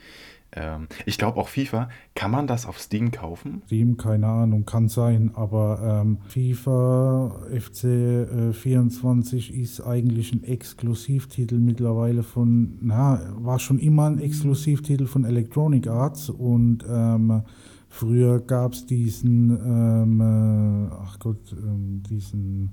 [0.51, 3.61] Ähm, ich glaube auch FIFA, kann man das auf Steam kaufen?
[3.67, 11.59] Steam, keine Ahnung, kann sein, aber ähm, FIFA FC äh, 24 ist eigentlich ein Exklusivtitel
[11.59, 17.43] mittlerweile von, na, war schon immer ein Exklusivtitel von Electronic Arts und ähm,
[17.87, 22.71] früher gab es diesen, ähm, äh, ach Gott, ähm, diesen,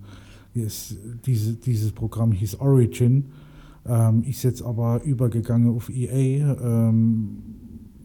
[0.54, 3.32] yes, diese, dieses Programm hieß Origin.
[3.88, 6.56] Ähm, ist jetzt aber übergegangen auf EA.
[6.60, 7.55] Ähm,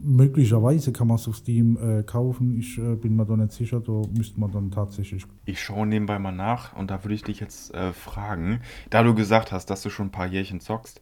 [0.04, 2.58] möglicherweise kann man es auf Steam äh, kaufen.
[2.58, 5.26] Ich äh, bin mir da nicht sicher, da müsste man dann tatsächlich.
[5.46, 9.14] Ich schaue nebenbei mal nach und da würde ich dich jetzt äh, fragen, da du
[9.14, 11.02] gesagt hast, dass du schon ein paar Jährchen zockst.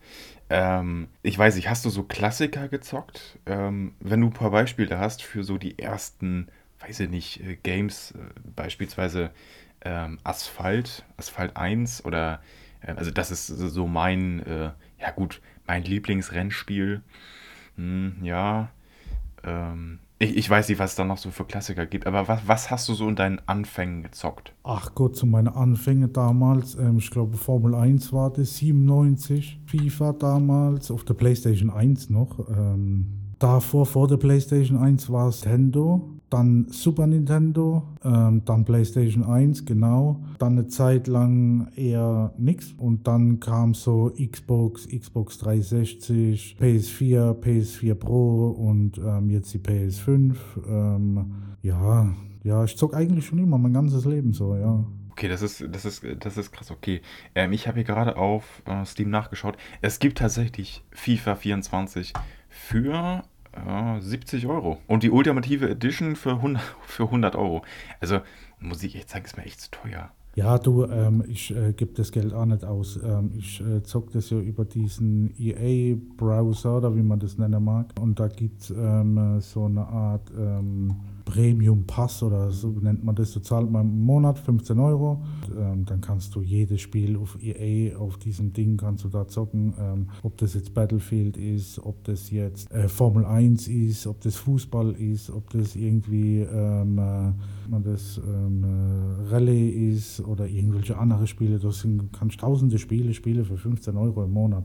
[0.50, 3.40] Ähm, ich weiß nicht, hast du so Klassiker gezockt?
[3.46, 6.48] Ähm, wenn du ein paar Beispiele hast für so die ersten
[6.80, 8.18] weiß ich nicht, äh, Games, äh,
[8.56, 9.32] beispielsweise
[9.82, 12.42] ähm, Asphalt, Asphalt 1 oder,
[12.82, 14.44] äh, also das ist so mein,
[15.00, 17.02] ja gut, mein Lieblingsrennspiel.
[17.76, 18.70] Hm, ja,
[19.44, 22.42] ähm, ich, ich weiß nicht, was es da noch so für Klassiker gibt, aber was,
[22.46, 24.54] was hast du so in deinen Anfängen gezockt?
[24.64, 30.14] Ach Gott, zu meinen Anfängen damals, ähm, ich glaube Formel 1 war das, 97, FIFA
[30.14, 32.48] damals, auf der Playstation 1 noch.
[32.50, 33.08] Ähm,
[33.40, 39.66] davor, vor der Playstation 1 war es Nintendo, dann Super Nintendo, ähm, dann PlayStation 1,
[39.66, 40.22] genau.
[40.38, 42.74] Dann eine Zeit lang eher nichts.
[42.78, 50.36] Und dann kam so Xbox, Xbox 360, PS4, PS4 Pro und ähm, jetzt die PS5.
[50.68, 52.14] Ähm, ja,
[52.44, 54.86] ja, ich zock eigentlich schon immer mein ganzes Leben so, ja.
[55.12, 56.72] Okay, das ist, das ist, das ist krass.
[56.72, 57.02] Okay,
[57.36, 59.58] ähm, ich habe hier gerade auf äh, Steam nachgeschaut.
[59.82, 62.14] Es gibt tatsächlich FIFA 24
[62.48, 63.24] für
[63.66, 64.78] äh, 70 Euro.
[64.88, 67.64] Und die ultimative Edition für 100, für 100 Euro.
[68.00, 68.20] Also,
[68.60, 70.12] muss ich echt sagen, ist mir echt zu teuer.
[70.36, 73.00] Ja, du, ähm, ich äh, gebe das Geld auch nicht aus.
[73.04, 77.88] Ähm, ich äh, zocke das ja über diesen EA-Browser oder wie man das nennen mag.
[78.00, 80.96] Und da gibt es ähm, so eine Art ähm,
[81.30, 83.34] Premium Pass oder so nennt man das.
[83.34, 85.24] Du zahlst mal im Monat 15 Euro.
[85.48, 89.28] Und, ähm, dann kannst du jedes Spiel auf EA, auf diesem Ding kannst du da
[89.28, 89.74] zocken.
[89.80, 94.38] Ähm, ob das jetzt Battlefield ist, ob das jetzt äh, Formel 1 ist, ob das
[94.38, 97.32] Fußball ist, ob das irgendwie ähm, äh,
[97.70, 101.60] man das ähm, äh, Rallye ist oder irgendwelche andere Spiele.
[101.60, 101.70] Du
[102.12, 104.64] kannst tausende Spiele spielen für 15 Euro im Monat.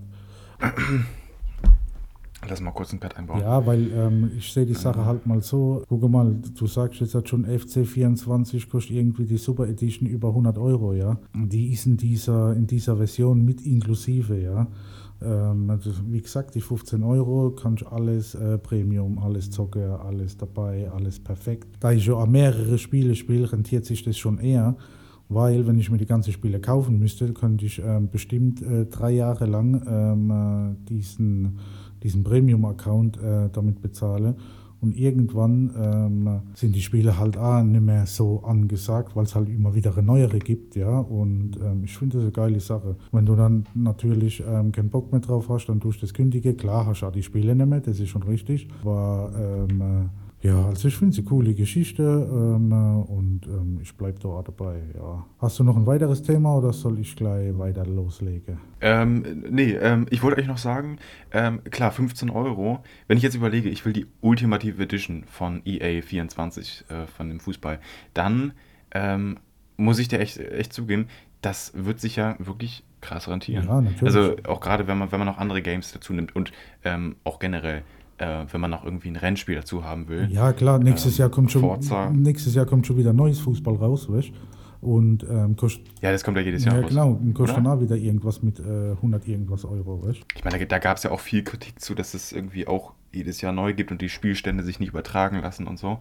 [2.49, 3.41] Lass mal kurz ein Pad einbauen.
[3.41, 5.83] Ja, weil ähm, ich sehe die Sache halt mal so.
[5.89, 10.29] Guck mal, du sagst jetzt hat schon FC 24 kostet irgendwie die Super Edition über
[10.29, 11.19] 100 Euro, ja.
[11.35, 14.67] Die ist in dieser, in dieser Version mit inklusive, ja.
[15.23, 20.37] Ähm, also wie gesagt, die 15 Euro kannst du alles äh, Premium, alles zocken, alles
[20.37, 21.69] dabei, alles perfekt.
[21.81, 24.77] Da ich ja mehrere Spiele spiele, rentiert sich das schon eher.
[25.31, 29.13] Weil, wenn ich mir die ganzen Spiele kaufen müsste, könnte ich ähm, bestimmt äh, drei
[29.13, 31.59] Jahre lang ähm, äh, diesen
[32.05, 34.37] diesen Premium-Account äh, damit bezahle.
[34.81, 39.49] Und irgendwann ähm, sind die Spiele halt auch nicht mehr so angesagt, weil es halt
[39.49, 40.99] immer wieder neuere gibt, ja.
[40.99, 42.97] Und ähm, ich finde das eine geile Sache.
[43.11, 46.53] Wenn du dann natürlich ähm, keinen Bock mehr drauf hast, dann tust du das kündige.
[46.53, 48.69] Klar hast du auch die Spiele nicht mehr, das ist schon richtig.
[48.83, 53.97] Aber ähm, äh, ja, also ich finde es eine coole Geschichte ähm, und ähm, ich
[53.97, 55.25] bleibe da auch dabei, ja.
[55.39, 58.59] Hast du noch ein weiteres Thema oder soll ich gleich weiter loslegen?
[58.83, 60.99] Ähm, nee, ähm, ich wollte euch noch sagen,
[61.33, 62.81] ähm, klar, 15 Euro.
[63.09, 67.41] Wenn ich jetzt überlege, ich will die Ultimative Edition von EA 24 äh, von dem
[67.41, 67.81] Fußball,
[68.13, 68.53] dann
[68.91, 69.39] ähm,
[69.79, 71.07] muss ich dir echt, echt zugeben,
[71.41, 73.65] das wird sich ja wirklich krass rentieren.
[73.67, 74.03] Ja, natürlich.
[74.03, 76.53] Also auch gerade, wenn man, wenn man noch andere Games dazu nimmt und
[77.25, 77.83] auch generell
[78.19, 80.29] äh, wenn man noch irgendwie ein Rennspiel dazu haben will.
[80.31, 81.79] Ja, klar, nächstes, ähm, Jahr, kommt schon,
[82.23, 84.33] nächstes Jahr kommt schon wieder neues Fußball raus, weißt
[84.85, 85.87] und ähm, kostet.
[86.03, 86.91] Ja, das kommt ja jedes Jahr ja, raus.
[86.91, 87.09] genau.
[87.09, 90.65] Und kostet dann auch wieder irgendwas mit äh, 100 irgendwas Euro, weißt Ich meine, da,
[90.67, 93.73] da gab es ja auch viel Kritik zu, dass es irgendwie auch jedes Jahr neu
[93.73, 96.01] gibt und die Spielstände sich nicht übertragen lassen und so.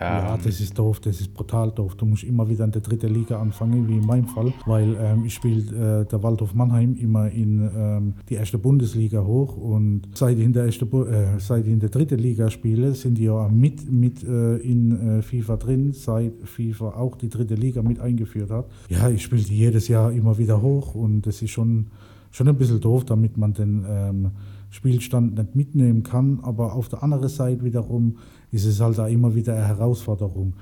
[0.00, 1.94] Ja, ähm, das ist doof, das ist brutal doof.
[1.94, 5.24] Du musst immer wieder in der dritten Liga anfangen, wie in meinem Fall, weil ähm,
[5.24, 10.38] ich spiele äh, der Waldhof Mannheim immer in ähm, die erste Bundesliga hoch und seit
[10.38, 13.90] ich in der, erste, äh, seit in der dritten Liga spiele, sind die ja mit,
[13.90, 18.66] mit äh, in äh, FIFA drin, seit FIFA auch die dritte Liga mit eingeführt hat.
[18.88, 21.86] Ja, ich spiele jedes Jahr immer wieder hoch und das ist schon,
[22.30, 24.30] schon ein bisschen doof, damit man den ähm,
[24.76, 28.18] Spielstand nicht mitnehmen kann, aber auf der anderen Seite wiederum
[28.50, 30.52] ist es halt auch immer wieder eine Herausforderung.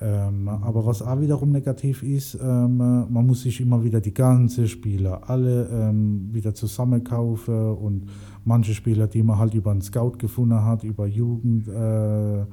[0.00, 4.66] Ähm, aber was auch wiederum negativ ist, ähm, man muss sich immer wieder die ganzen
[4.66, 8.06] Spieler alle ähm, wieder zusammenkaufen und
[8.44, 12.44] manche Spieler, die man halt über einen Scout gefunden hat, über Jugend, äh,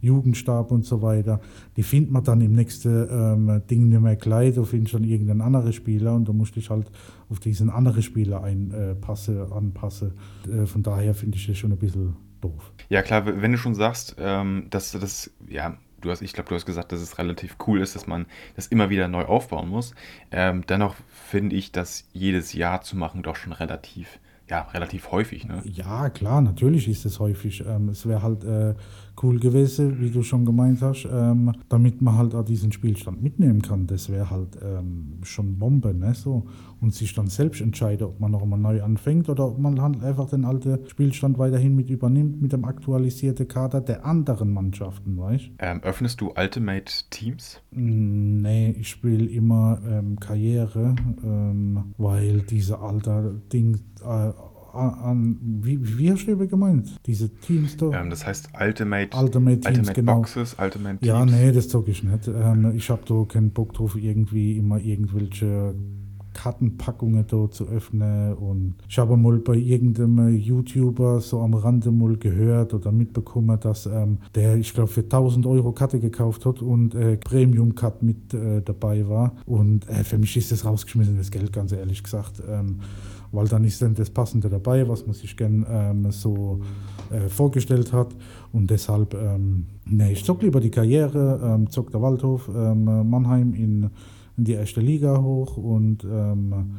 [0.00, 1.40] Jugendstab und so weiter,
[1.76, 5.40] die findet man dann im nächsten ähm, Ding nicht mehr gleich, du findest dann irgendeinen
[5.40, 6.90] anderen Spieler und du musst dich halt
[7.28, 10.12] auf diesen anderen Spieler einpassen, äh, anpassen.
[10.50, 12.72] Äh, von daher finde ich das schon ein bisschen doof.
[12.88, 16.54] Ja, klar, wenn du schon sagst, ähm, dass das, ja, du hast, ich glaube, du
[16.54, 19.94] hast gesagt, dass es relativ cool ist, dass man das immer wieder neu aufbauen muss.
[20.30, 25.46] Ähm, dennoch finde ich, dass jedes Jahr zu machen doch schon relativ ja, relativ häufig,
[25.46, 25.62] ne?
[25.64, 27.64] Ja, klar, natürlich ist es häufig.
[27.64, 28.74] Ähm, es wäre halt äh,
[29.22, 33.62] cool gewesen, wie du schon gemeint hast, ähm, damit man halt auch diesen Spielstand mitnehmen
[33.62, 33.86] kann.
[33.86, 36.14] Das wäre halt ähm, schon Bombe, ne?
[36.14, 36.46] So.
[36.80, 40.02] Und sich dann selbst entscheiden, ob man noch einmal neu anfängt oder ob man halt
[40.02, 45.50] einfach den alten Spielstand weiterhin mit übernimmt, mit dem aktualisierten Kader der anderen Mannschaften, weißt
[45.58, 47.60] ähm, Öffnest du Ultimate Teams?
[47.72, 53.80] Mm, nee, ich spiele immer ähm, Karriere, ähm, weil diese alter Ding.
[54.02, 54.32] Äh,
[54.74, 57.00] an, wie, wie hast du über gemeint?
[57.06, 58.00] Diese Teams da?
[58.00, 60.16] Ähm, das heißt Ultimate, Ultimate Teams, Ultimate genau.
[60.16, 61.06] Boxes, Ultimate Teams.
[61.06, 62.28] Ja, nee, das zog ich nicht.
[62.28, 65.74] Ähm, ich habe da keinen Bock drauf, irgendwie immer irgendwelche
[66.32, 68.34] Kartenpackungen da zu öffnen.
[68.34, 73.86] Und ich habe mal bei irgendeinem YouTuber so am Rande mal gehört oder mitbekommen, dass
[73.86, 78.62] ähm, der, ich glaube, für 1000 Euro Karte gekauft hat und äh, Premium-Cut mit äh,
[78.62, 79.34] dabei war.
[79.46, 82.42] Und äh, für mich ist das rausgeschmissenes Geld, ganz ehrlich gesagt.
[82.48, 82.80] Ähm,
[83.32, 86.60] weil dann ist dann das Passende dabei, was man sich gern ähm, so
[87.10, 88.14] äh, vorgestellt hat.
[88.52, 93.54] Und deshalb, ähm, nee, ich zock lieber die Karriere, ähm, zock der Waldhof, ähm, Mannheim
[93.54, 93.90] in,
[94.36, 96.76] in die erste Liga hoch und ähm,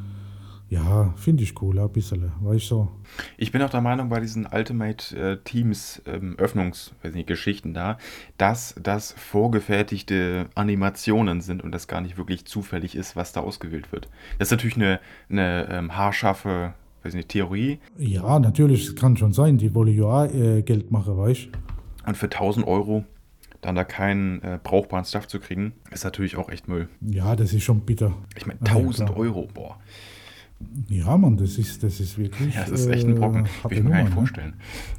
[0.72, 2.88] ja, finde ich cool, ein bisschen, weißt so.
[3.36, 7.74] Ich bin auch der Meinung, bei diesen Ultimate äh, Teams ähm, Öffnungs, weiß nicht, Geschichten
[7.74, 7.98] da,
[8.38, 13.92] dass das vorgefertigte Animationen sind und das gar nicht wirklich zufällig ist, was da ausgewählt
[13.92, 14.08] wird.
[14.40, 17.80] Das ist natürlich eine, eine ähm, haarscharfe, weiß nicht, Theorie.
[17.98, 22.08] Ja, natürlich, es kann schon sein, die wollen ja äh, Geld machen, weißt du.
[22.08, 23.04] Und für 1000 Euro
[23.60, 26.88] dann da keinen äh, brauchbaren Stuff zu kriegen, ist natürlich auch echt Müll.
[27.02, 28.14] Ja, das ist schon bitter.
[28.38, 29.20] Ich meine, Ja, 1000 klar.
[29.20, 29.78] Euro, boah.
[30.88, 32.56] Ja, Mann, das ist, das ist wirklich.
[32.56, 33.46] Ja, das ist echt ein Brocken.
[33.46, 34.16] äh, Will ich mir gar nicht ne?
[34.16, 34.54] vorstellen.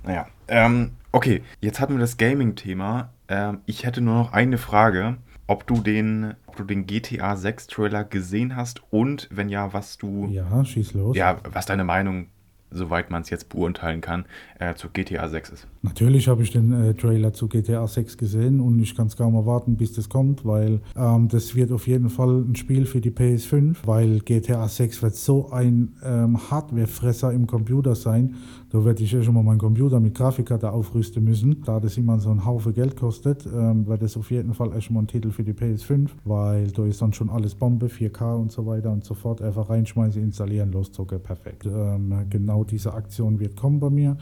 [0.04, 3.10] Naja, ähm, okay, jetzt hatten wir das Gaming-Thema.
[3.28, 7.66] Ähm, ich hätte nur noch eine Frage, ob du den, ob du den GTA 6
[7.66, 11.16] Trailer gesehen hast und wenn ja, was du, Ja, schieß los.
[11.16, 12.26] ja, was deine Meinung,
[12.72, 14.24] soweit man es jetzt beurteilen kann,
[14.58, 15.66] äh, zu GTA 6 ist.
[15.82, 19.34] Natürlich habe ich den äh, Trailer zu GTA 6 gesehen und ich kann es kaum
[19.34, 23.10] erwarten, bis das kommt, weil ähm, das wird auf jeden Fall ein Spiel für die
[23.10, 28.36] PS5, weil GTA 6 wird so ein ähm, Hardwarefresser im Computer sein.
[28.72, 31.60] Da werde ich schon mal meinen Computer mit Grafikkarte aufrüsten müssen.
[31.62, 35.02] Da das immer so einen Haufen Geld kostet, ähm, wird das auf jeden Fall erstmal
[35.02, 38.64] ein Titel für die PS5, weil da ist dann schon alles Bombe, 4K und so
[38.64, 39.42] weiter und so fort.
[39.42, 41.66] Einfach reinschmeißen, installieren, loszocken, perfekt.
[41.66, 44.16] Ähm, genau diese Aktion wird kommen bei mir.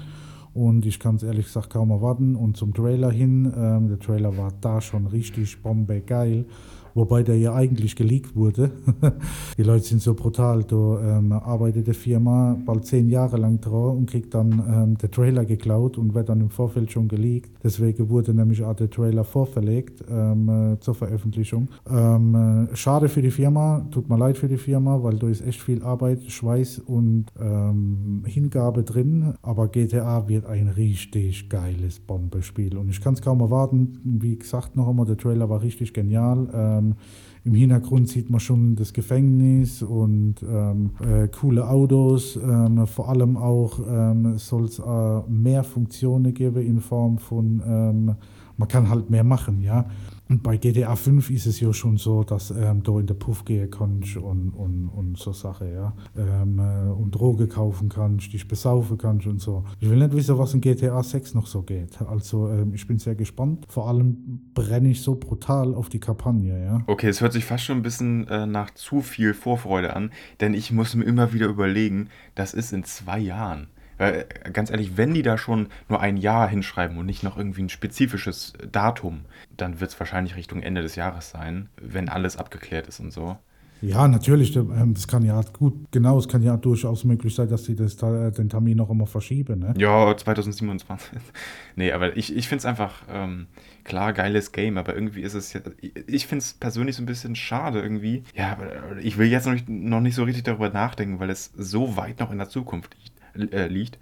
[0.53, 2.35] Und ich kann es ehrlich gesagt kaum erwarten.
[2.35, 6.45] Und zum Trailer hin, ähm, der Trailer war da schon richtig bombe geil.
[6.95, 8.71] Wobei der ja eigentlich geleakt wurde.
[9.59, 10.65] die Leute sind so brutal.
[10.65, 15.11] Da ähm, arbeitet die Firma bald zehn Jahre lang dran und kriegt dann ähm, der
[15.11, 17.51] Trailer geklaut und wird dann im Vorfeld schon geleakt.
[17.63, 21.69] Deswegen wurde nämlich auch der Trailer vorverlegt ähm, äh, zur Veröffentlichung.
[21.89, 25.47] Ähm, äh, schade für die Firma, tut mir leid für die Firma, weil da ist
[25.47, 29.35] echt viel Arbeit, Schweiß und ähm, Hingabe drin.
[29.43, 33.99] Aber GTA wird ein richtig geiles Bombespiel und ich kann es kaum erwarten.
[34.05, 36.49] Wie gesagt, noch einmal, der Trailer war richtig genial.
[36.81, 36.95] Ähm,
[37.43, 42.37] im Hintergrund sieht man schon das Gefängnis und ähm, äh, coole Autos.
[42.37, 48.15] Ähm, vor allem auch ähm, soll es äh, mehr Funktionen geben in Form von, ähm,
[48.59, 49.87] man kann halt mehr machen, ja.
[50.31, 53.45] Und bei GTA 5 ist es ja schon so, dass ähm, du in den Puff
[53.45, 55.93] gehen kannst und, und, und so Sachen, ja.
[56.17, 59.65] Ähm, äh, und Droge kaufen kannst, dich besaufen kannst und so.
[59.81, 62.01] Ich will nicht wissen, was in GTA 6 noch so geht.
[62.03, 63.67] Also ähm, ich bin sehr gespannt.
[63.69, 66.85] Vor allem brenne ich so brutal auf die Kampagne, ja.
[66.87, 70.55] Okay, es hört sich fast schon ein bisschen äh, nach zu viel Vorfreude an, denn
[70.55, 73.67] ich muss mir immer wieder überlegen, das ist in zwei Jahren.
[74.01, 77.37] Weil, äh, ganz ehrlich, wenn die da schon nur ein Jahr hinschreiben und nicht noch
[77.37, 82.37] irgendwie ein spezifisches Datum, dann wird es wahrscheinlich Richtung Ende des Jahres sein, wenn alles
[82.37, 83.37] abgeklärt ist und so.
[83.83, 84.55] Ja, natürlich.
[84.57, 87.97] ähm, Das kann ja gut, genau, es kann ja durchaus möglich sein, dass sie das,
[87.97, 89.61] ta- den Termin noch immer verschieben.
[89.61, 89.75] Ne?
[89.79, 91.19] Ja, 2027.
[91.77, 93.47] nee, aber ich, ich finde es einfach, ähm,
[93.85, 95.61] klar, geiles Game, aber irgendwie ist es ja,
[96.07, 98.23] ich, finde es persönlich so ein bisschen schade irgendwie.
[98.35, 101.51] Ja, aber ich will jetzt noch nicht, noch nicht so richtig darüber nachdenken, weil es
[101.57, 103.10] so weit noch in der Zukunft liegt.
[103.35, 103.99] Äh, liegt.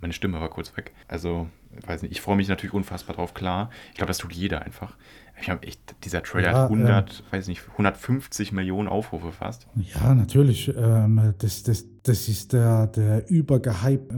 [0.00, 0.92] Meine Stimme war kurz weg.
[1.06, 1.48] Also,
[1.86, 3.70] weiß nicht, ich freue mich natürlich unfassbar drauf, klar.
[3.90, 4.96] Ich glaube, das tut jeder einfach.
[5.40, 9.66] Ich habe echt, dieser Trailer Ja, hat 100, weiß nicht, 150 Millionen Aufrufe fast.
[9.76, 10.72] Ja, natürlich.
[10.76, 14.16] Ähm, das, das, das ist der, der übergehype äh,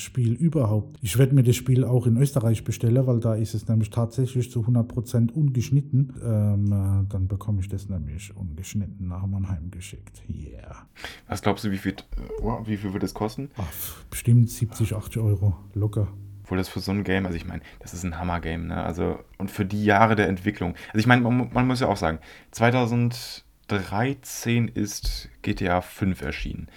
[0.00, 0.98] Spiel überhaupt.
[1.02, 4.50] Ich werde mir das Spiel auch in Österreich bestellen, weil da ist es nämlich tatsächlich
[4.50, 6.14] zu 100% ungeschnitten.
[6.22, 10.22] Ähm, äh, dann bekomme ich das nämlich ungeschnitten nach Mannheim geschickt.
[10.28, 10.86] Yeah.
[11.26, 11.96] Was glaubst du, wie viel,
[12.40, 13.50] wow, wie viel wird es kosten?
[13.56, 13.66] Ach,
[14.10, 15.56] bestimmt 70, 80 Euro.
[15.74, 16.08] Locker.
[16.42, 18.82] Obwohl das für so ein Game, also ich meine, das ist ein Hammer-Game, ne?
[18.82, 20.74] Also, und für die Jahre der Entwicklung.
[20.88, 22.20] Also ich meine, man, man muss ja auch sagen,
[22.52, 26.68] 2013 ist GTA 5 erschienen.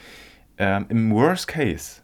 [0.57, 2.00] Ähm, Im Worst Case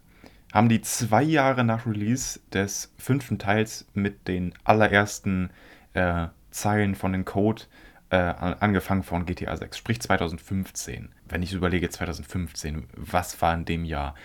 [0.53, 5.49] haben die zwei Jahre nach Release des fünften Teils mit den allerersten
[5.93, 7.63] äh, Zeilen von dem Code
[8.09, 11.09] äh, an- angefangen von GTA 6, sprich 2015.
[11.27, 14.15] Wenn ich überlege, 2015, was war in dem Jahr?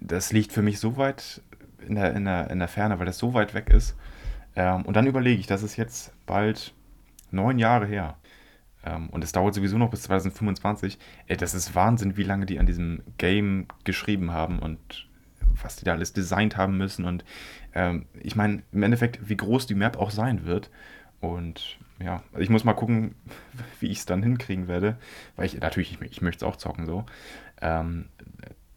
[0.00, 1.40] Das liegt für mich so weit
[1.86, 3.96] in der, in der, in der Ferne, weil das so weit weg ist.
[4.54, 6.74] Ähm, und dann überlege ich, das ist jetzt bald
[7.30, 8.16] neun Jahre her.
[8.84, 10.98] Ähm, und es dauert sowieso noch bis 2025.
[11.26, 15.08] Ey, das ist Wahnsinn, wie lange die an diesem Game geschrieben haben und
[15.62, 17.04] was die da alles designt haben müssen.
[17.04, 17.24] Und
[17.74, 20.70] ähm, ich meine, im Endeffekt, wie groß die Map auch sein wird.
[21.20, 23.14] Und ja, also ich muss mal gucken,
[23.80, 24.96] wie ich es dann hinkriegen werde.
[25.36, 27.04] Weil ich natürlich, ich, ich möchte es auch zocken so.
[27.60, 28.06] Ähm,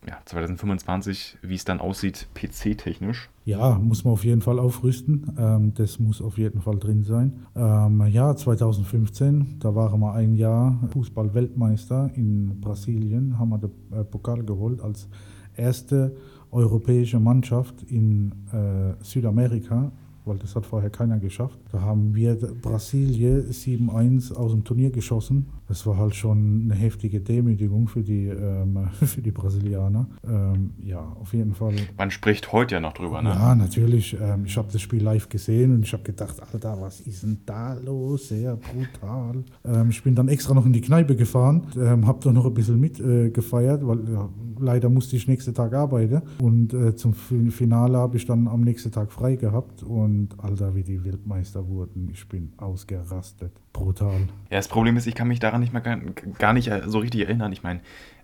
[0.07, 3.29] ja, 2025, wie es dann aussieht, PC-technisch.
[3.45, 5.35] Ja, muss man auf jeden Fall aufrüsten.
[5.37, 7.47] Ähm, das muss auf jeden Fall drin sein.
[7.55, 14.03] Ähm, ja, 2015, da waren wir ein Jahr Fußball-Weltmeister in Brasilien, haben wir den äh,
[14.03, 15.07] Pokal geholt als
[15.55, 16.15] erste
[16.55, 19.91] europäische Mannschaft in äh, Südamerika
[20.25, 21.59] weil das hat vorher keiner geschafft.
[21.71, 25.47] Da haben wir Brasilien 7-1 aus dem Turnier geschossen.
[25.67, 30.07] Das war halt schon eine heftige Demütigung für die, ähm, für die Brasilianer.
[30.27, 31.75] Ähm, ja, auf jeden Fall.
[31.97, 33.29] Man spricht heute ja noch drüber, ne?
[33.29, 34.17] Ja, natürlich.
[34.19, 37.39] Ähm, ich habe das Spiel live gesehen und ich habe gedacht, Alter, was ist denn
[37.45, 38.29] da los?
[38.29, 39.43] Sehr brutal.
[39.63, 42.53] Ähm, ich bin dann extra noch in die Kneipe gefahren, ähm, habe da noch ein
[42.53, 44.29] bisschen mitgefeiert, äh, weil ja,
[44.59, 46.21] leider musste ich nächsten Tag arbeiten.
[46.39, 50.83] Und äh, zum Finale habe ich dann am nächsten Tag frei gehabt und Alter, wie
[50.83, 53.51] die Weltmeister wurden, ich bin ausgerastet.
[53.73, 54.27] Brutal.
[54.49, 55.97] Ja, das Problem ist, ich kann mich daran nicht mehr gar,
[56.37, 57.51] gar nicht äh, so richtig erinnern.
[57.51, 57.81] Ich meine,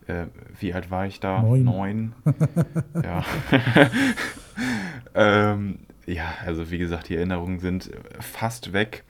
[0.07, 0.25] äh,
[0.59, 1.41] wie alt war ich da?
[1.41, 1.63] Neun.
[1.63, 2.13] Neun.
[3.03, 3.23] ja.
[5.15, 9.03] ähm, ja, also wie gesagt, die Erinnerungen sind fast weg.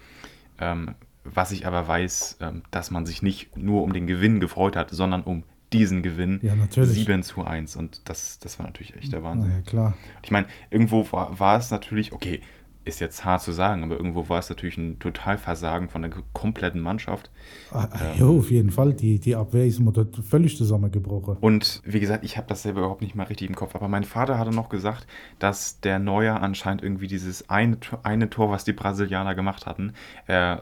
[0.59, 4.75] Ähm, was ich aber weiß, ähm, dass man sich nicht nur um den Gewinn gefreut
[4.75, 5.43] hat, sondern um
[5.73, 6.39] diesen Gewinn.
[6.41, 7.05] Ja, natürlich.
[7.05, 7.75] 7 zu 1.
[7.75, 9.51] Und das, das war natürlich echt der Wahnsinn.
[9.51, 9.93] Ja, klar.
[10.23, 12.41] Ich meine, irgendwo war, war es natürlich, okay,
[12.83, 16.81] ist jetzt hart zu sagen, aber irgendwo war es natürlich ein Totalversagen von der kompletten
[16.81, 17.29] Mannschaft.
[17.71, 18.93] Ah, ähm, ja, auf jeden Fall.
[18.93, 19.81] Die, die Abwehr ist
[20.27, 21.37] völlig zusammengebrochen.
[21.37, 23.75] Und wie gesagt, ich habe das selber überhaupt nicht mal richtig im Kopf.
[23.75, 25.05] Aber mein Vater hatte noch gesagt,
[25.37, 29.93] dass der Neuer anscheinend irgendwie dieses eine, eine Tor, was die Brasilianer gemacht hatten,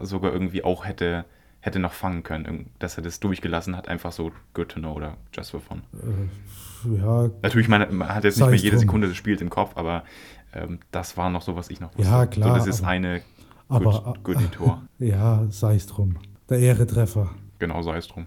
[0.02, 1.24] sogar irgendwie auch hätte,
[1.60, 2.70] hätte noch fangen können.
[2.78, 5.82] Dass er das durchgelassen hat, einfach so good to know oder just for fun.
[5.92, 9.76] Äh, ja, Natürlich, man, man hat jetzt nicht mehr jede Sekunde des Spiels im Kopf,
[9.76, 10.04] aber
[10.52, 12.10] ähm, das war noch so, was ich noch wusste.
[12.10, 12.60] Ja, klar.
[12.60, 13.22] So, das ist eine
[13.68, 14.82] aber, good, good Tor.
[14.98, 16.16] Ja, sei es drum.
[16.48, 17.30] Der Ehretreffer.
[17.58, 18.26] Genau, sei es drum.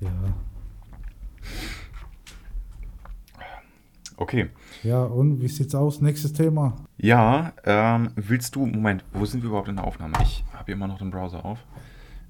[0.00, 0.10] Ja.
[4.16, 4.48] Okay.
[4.82, 6.00] Ja, und wie sieht's aus?
[6.00, 6.76] Nächstes Thema.
[6.98, 10.14] Ja, ähm, willst du, Moment, wo sind wir überhaupt in der Aufnahme?
[10.22, 11.58] Ich habe immer noch den Browser auf.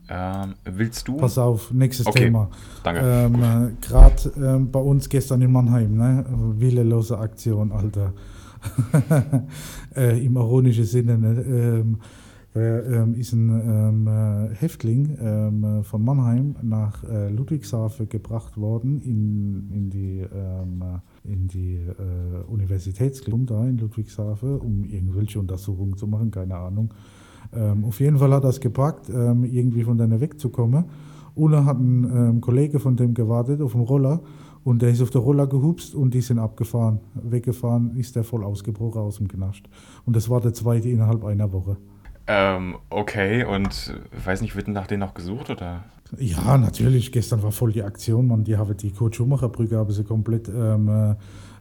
[0.09, 1.17] Ähm, willst du?
[1.17, 2.49] Pass auf, nächstes okay, Thema.
[2.85, 3.01] Danke.
[3.01, 6.25] Ähm, äh, Gerade ähm, bei uns gestern in Mannheim, ne?
[6.29, 8.13] Willelose Aktion, Alter.
[9.97, 11.19] äh, Im ironischen Sinne.
[11.19, 11.41] Ne?
[11.43, 11.99] Ähm,
[12.55, 19.01] ähm ist ein ähm, äh, Häftling ähm, äh, von Mannheim nach äh, Ludwigshafen gebracht worden
[19.03, 20.65] in, in die, äh,
[21.29, 26.93] in die äh, Universitätsklinik da in Ludwigshafen, um irgendwelche Untersuchungen zu machen, keine Ahnung.
[27.53, 30.85] Ähm, auf jeden Fall hat er es gepackt, ähm, irgendwie von denen wegzukommen.
[31.35, 34.21] Una hat ein ähm, Kollege von dem gewartet auf dem Roller
[34.65, 37.01] und der ist auf der Roller gehupst und die sind abgefahren.
[37.15, 39.63] Weggefahren ist der voll ausgebrochen aus dem Knast.
[40.07, 41.77] Und das war der zweite innerhalb einer Woche.
[42.29, 45.85] Ähm, okay, und weiß nicht, wird nach denen noch gesucht oder?
[46.19, 47.13] Ja, natürlich.
[47.13, 48.45] Gestern war voll die Aktion, man.
[48.45, 51.15] Die haben die Kurt-Schumacher-Brücke haben sie komplett ähm, äh,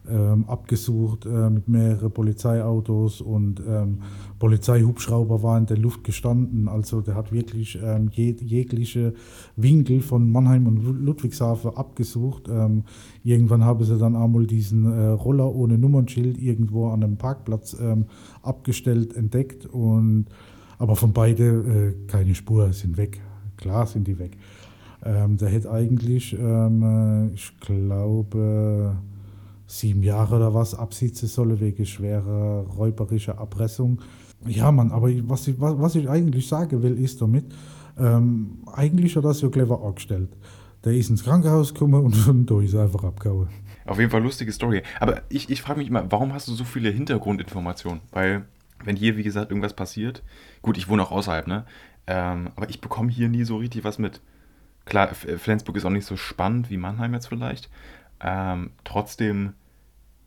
[0.08, 4.02] ähm, abgesucht äh, mit mehreren Polizeiautos und ähm,
[4.38, 6.68] Polizeihubschrauber waren in der Luft gestanden.
[6.68, 9.14] Also der hat wirklich ähm, jeg jegliche
[9.56, 12.48] Winkel von Mannheim und Ludwigshafen abgesucht.
[12.48, 12.84] Ähm,
[13.24, 18.06] irgendwann haben sie dann einmal diesen äh, Roller ohne Nummernschild irgendwo an einem Parkplatz ähm,
[18.42, 20.26] abgestellt, entdeckt und
[20.78, 23.20] aber von beiden äh, keine Spur, sind weg.
[23.56, 24.36] Klar sind die weg.
[25.04, 28.96] Ähm, der hätte eigentlich, äh, ich glaube,
[29.66, 34.00] sieben Jahre oder was absitzen solle wegen schwerer räuberischer Erpressung.
[34.46, 37.46] Ja, Mann, aber was ich, was, was ich eigentlich sagen will, ist damit,
[37.98, 40.28] ähm, eigentlich hat das ja clever angestellt.
[40.84, 43.48] Der ist ins Krankenhaus gekommen und da ist er einfach abgehauen.
[43.86, 44.82] Auf jeden Fall lustige Story.
[45.00, 48.00] Aber ich, ich frage mich immer, warum hast du so viele Hintergrundinformationen?
[48.10, 48.44] Weil,
[48.84, 50.22] wenn hier, wie gesagt, irgendwas passiert,
[50.62, 51.64] gut, ich wohne auch außerhalb, ne?
[52.06, 54.20] Ähm, aber ich bekomme hier nie so richtig was mit.
[54.84, 57.68] Klar, Flensburg ist auch nicht so spannend wie Mannheim jetzt vielleicht,
[58.20, 59.54] ähm, trotzdem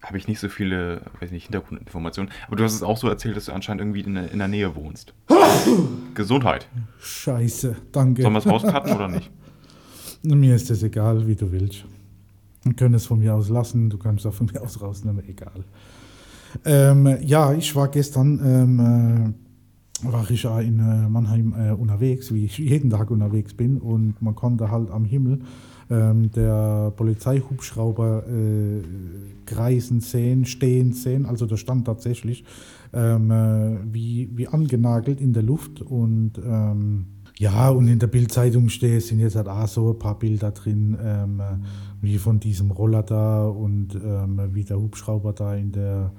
[0.01, 2.31] habe ich nicht so viele weiß nicht, Hintergrundinformationen.
[2.47, 4.47] Aber du hast es auch so erzählt, dass du anscheinend irgendwie in der, in der
[4.47, 5.13] Nähe wohnst.
[6.13, 6.67] Gesundheit.
[7.01, 8.21] Scheiße, danke.
[8.21, 9.29] Sollen wir es rauscutten oder nicht?
[10.23, 11.85] Mir ist das egal, wie du willst.
[12.63, 15.23] Wir können es von mir aus lassen, du kannst es auch von mir aus rausnehmen,
[15.29, 15.63] egal.
[16.65, 19.35] Ähm, ja, ich war gestern, ähm,
[20.03, 24.21] äh, war ich in äh, Mannheim äh, unterwegs, wie ich jeden Tag unterwegs bin und
[24.21, 25.39] man konnte halt am Himmel
[25.89, 28.81] ähm, der Polizeihubschrauber äh,
[29.45, 31.25] kreisen sehen, stehen sehen.
[31.25, 32.45] Also der stand tatsächlich
[32.93, 37.05] ähm, äh, wie, wie angenagelt in der Luft und ähm,
[37.37, 40.97] ja, und in der Bildzeitung steht, sind jetzt halt auch so ein paar Bilder drin,
[41.01, 41.41] ähm,
[42.01, 46.11] wie von diesem Roller da und ähm, wie der Hubschrauber da in der,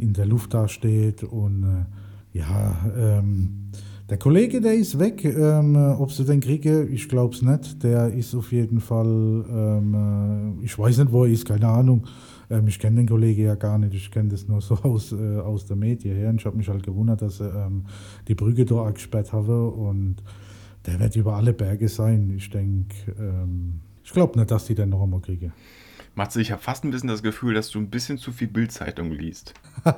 [0.00, 1.22] in der Luft da steht.
[1.22, 3.70] Und äh, ja, ähm,
[4.08, 5.24] der Kollege, der ist weg.
[5.24, 7.82] Ähm, ob sie den kriege, ich glaube es nicht.
[7.82, 12.06] Der ist auf jeden Fall, ähm, äh, ich weiß nicht, wo er ist, keine Ahnung.
[12.50, 13.94] Ähm, ich kenne den Kollegen ja gar nicht.
[13.94, 16.30] Ich kenne das nur so aus, äh, aus der Medien her.
[16.30, 17.84] Und ich habe mich halt gewundert, dass er ähm,
[18.26, 19.68] die Brücke da gesperrt habe.
[19.68, 20.16] Und
[20.86, 22.32] der wird über alle Berge sein.
[22.36, 25.52] Ich denke, ähm, ich glaube nicht, dass die den noch einmal kriege.
[26.14, 29.12] Matze, ich habe fast ein bisschen das Gefühl, dass du ein bisschen zu viel Bildzeitung
[29.12, 29.54] liest.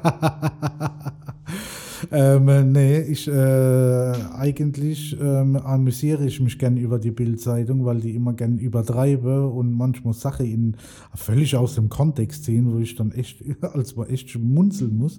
[2.12, 8.14] ähm, nee, ich äh, eigentlich ähm, amüsiere ich mich gern über die Bildzeitung, weil die
[8.14, 10.76] immer gern übertreibe und manchmal Sachen in
[11.14, 15.18] völlig aus dem Kontext ziehen, wo ich dann echt als mal echt schmunzeln muss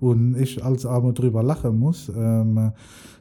[0.00, 2.12] und ich als Arme drüber lachen muss.
[2.14, 2.72] Ähm,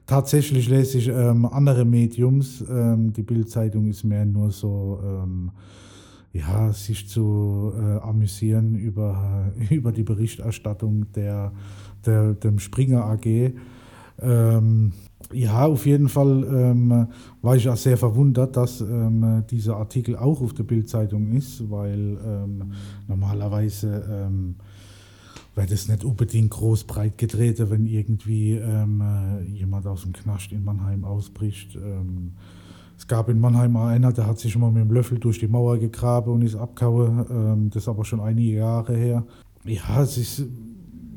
[0.06, 2.64] tatsächlich lese ich ähm, andere Mediums.
[2.70, 5.52] Ähm, die Bildzeitung ist mehr nur so ähm,
[6.34, 11.54] ja, sich zu äh, amüsieren über, über die Berichterstattung der,
[12.06, 13.54] der dem Springer AG.
[14.20, 14.94] Ähm,
[15.32, 17.08] ja, auf jeden Fall ähm,
[17.42, 22.18] war ich auch sehr verwundert, dass ähm, dieser Artikel auch auf der Bildzeitung ist, weil
[22.26, 22.74] ähm,
[23.08, 24.56] normalerweise ähm,
[25.56, 30.52] wird es nicht unbedingt groß breit gedreht, wenn irgendwie ähm, äh, jemand aus dem Knast
[30.52, 31.78] in Mannheim ausbricht.
[32.98, 35.48] Es gab in Mannheim einer, der hat sich schon mal mit dem Löffel durch die
[35.48, 37.26] Mauer gegraben und ist abgehauen.
[37.30, 39.26] Ähm, das ist aber schon einige Jahre her.
[39.66, 40.46] Ja, es ist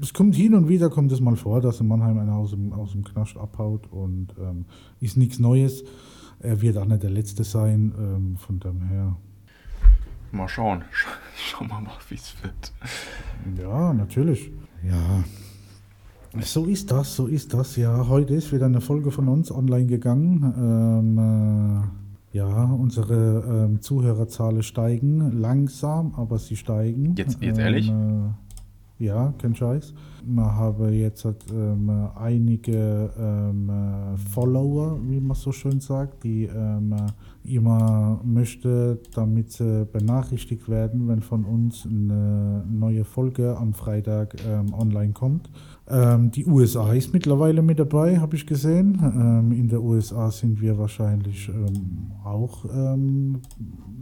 [0.00, 2.72] es kommt hin und wieder kommt es mal vor, dass in Mannheim einer aus dem,
[2.72, 4.66] aus dem Knast abhaut und ähm,
[5.00, 5.84] ist nichts Neues.
[6.40, 9.16] Er wird auch nicht der Letzte sein, ähm, von dem her.
[10.32, 10.84] Mal schauen.
[11.36, 12.72] Schauen wir mal, wie es wird.
[13.58, 14.50] Ja, natürlich.
[14.82, 15.24] Ja.
[16.42, 17.76] So ist das, so ist das.
[17.76, 20.54] Ja, heute ist wieder eine Folge von uns online gegangen.
[20.58, 21.18] Ähm,
[22.32, 27.14] äh, ja, unsere ähm, Zuhörerzahlen steigen langsam, aber sie steigen.
[27.16, 27.88] Jetzt, jetzt ehrlich?
[27.88, 28.34] Ähm,
[29.00, 29.94] äh, ja, kein Scheiß.
[30.24, 33.70] Man habe jetzt ähm, einige ähm,
[34.32, 36.94] Follower, wie man so schön sagt, die ähm,
[37.44, 44.36] immer möchte, damit sie benachrichtigt werden, wenn von uns eine neue Folge am Freitag
[44.72, 45.50] online kommt.
[45.88, 48.98] Ähm, die USA ist mittlerweile mit dabei, habe ich gesehen.
[49.02, 53.40] Ähm, in der USA sind wir wahrscheinlich ähm, auch ähm,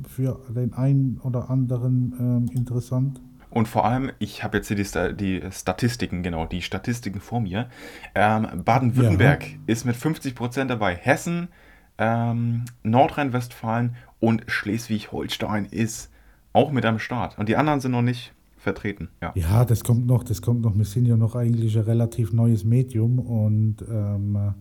[0.08, 3.20] für den einen oder anderen ähm, interessant.
[3.50, 7.68] Und vor allem, ich habe jetzt hier die, die, Statistiken, genau, die Statistiken vor mir.
[8.14, 9.56] Ähm, Baden-Württemberg ja.
[9.66, 10.96] ist mit 50% dabei.
[10.96, 11.48] Hessen,
[11.96, 16.10] Nordrhein-Westfalen und Schleswig-Holstein ist
[16.52, 17.38] auch mit am Start.
[17.38, 18.32] Und die anderen sind noch nicht
[18.64, 19.08] vertreten.
[19.22, 19.32] Ja.
[19.36, 20.76] ja, das kommt noch, das kommt noch.
[20.76, 24.54] Wir sind ja noch eigentlich ein relativ neues Medium und ähm,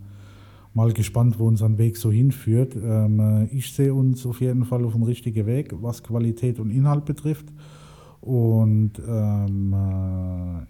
[0.74, 2.76] mal gespannt, wo unser Weg so hinführt.
[2.76, 7.06] Ähm, ich sehe uns auf jeden Fall auf dem richtigen Weg, was Qualität und Inhalt
[7.06, 7.45] betrifft.
[8.20, 9.74] Und ähm,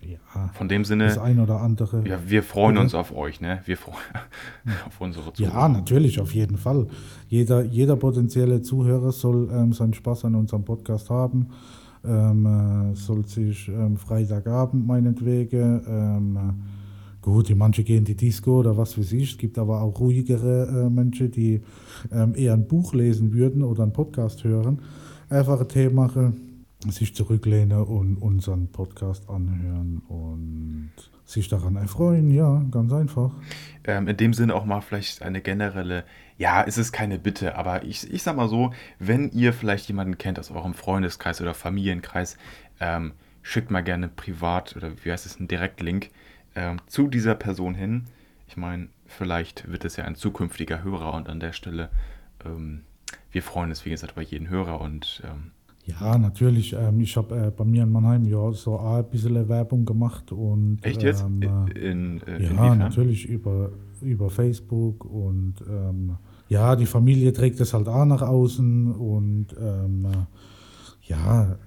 [0.01, 2.03] äh, ja, von dem Sinne, das ein oder andere.
[2.07, 3.61] Ja, wir freuen uns auf euch, ne?
[3.65, 3.97] Wir freuen
[4.87, 5.53] auf unsere Zuhörer.
[5.53, 6.87] Ja, natürlich, auf jeden Fall.
[7.27, 11.49] Jeder, jeder potenzielle Zuhörer soll ähm, seinen Spaß an unserem Podcast haben
[12.05, 15.81] ähm, äh, soll sich ähm, Freitagabend meinetwegen.
[15.87, 16.63] Ähm,
[17.21, 19.31] gut, die manche gehen die Disco oder was weiß ich.
[19.31, 21.61] Es gibt aber auch ruhigere äh, Menschen, die
[22.11, 24.79] ähm, eher ein Buch lesen würden oder einen Podcast hören.
[25.29, 30.91] Einfach ein Tee machen, sich zurücklehnen und unseren Podcast anhören und
[31.25, 32.29] sich daran erfreuen.
[32.31, 33.31] Ja, ganz einfach.
[33.85, 36.03] Ähm, in dem Sinne auch mal vielleicht eine generelle
[36.37, 40.17] ja, es ist keine Bitte, aber ich, ich sag mal so, wenn ihr vielleicht jemanden
[40.17, 42.37] kennt aus eurem Freundeskreis oder Familienkreis,
[42.79, 46.09] ähm, schickt mal gerne privat oder wie heißt es, einen Direktlink
[46.55, 48.05] ähm, zu dieser Person hin.
[48.47, 51.89] Ich meine, vielleicht wird es ja ein zukünftiger Hörer und an der Stelle,
[52.45, 52.81] ähm,
[53.31, 55.51] wir freuen uns, wie gesagt, über jeden Hörer und ähm,
[55.85, 56.73] ja, natürlich.
[56.73, 60.79] Ähm, ich habe äh, bei mir in Mannheim ja so ein bisschen Werbung gemacht und.
[60.81, 61.23] Echt jetzt?
[61.23, 61.41] Ähm,
[61.75, 63.71] in, in, äh, ja, natürlich über,
[64.03, 66.17] über Facebook und ähm,
[66.49, 70.07] ja, die Familie trägt es halt auch nach außen und ähm,
[71.01, 71.57] ja,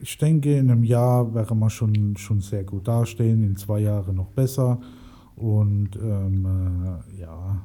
[0.00, 4.16] ich denke, in einem Jahr wäre man schon, schon sehr gut dastehen, in zwei Jahren
[4.16, 4.80] noch besser
[5.36, 6.46] und ähm,
[7.18, 7.62] ja.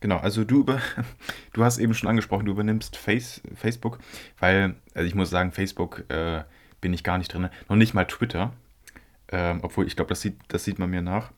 [0.00, 0.78] Genau, also du über,
[1.52, 3.98] du hast eben schon angesprochen, du übernimmst Face, Facebook,
[4.38, 6.44] weil, also ich muss sagen, Facebook äh,
[6.80, 8.52] bin ich gar nicht drin, noch nicht mal Twitter,
[9.30, 11.32] ähm, obwohl ich glaube, das sieht, das sieht man mir nach.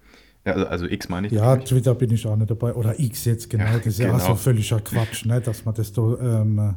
[0.44, 1.32] Ja, also, also X meine ich.
[1.32, 1.68] Ja, natürlich.
[1.68, 2.74] Twitter bin ich auch nicht dabei.
[2.74, 3.64] Oder X jetzt, genau.
[3.64, 4.16] Ja, das ist genau.
[4.16, 6.76] ja auch so völliger Quatsch, ne, dass man das da, ähm,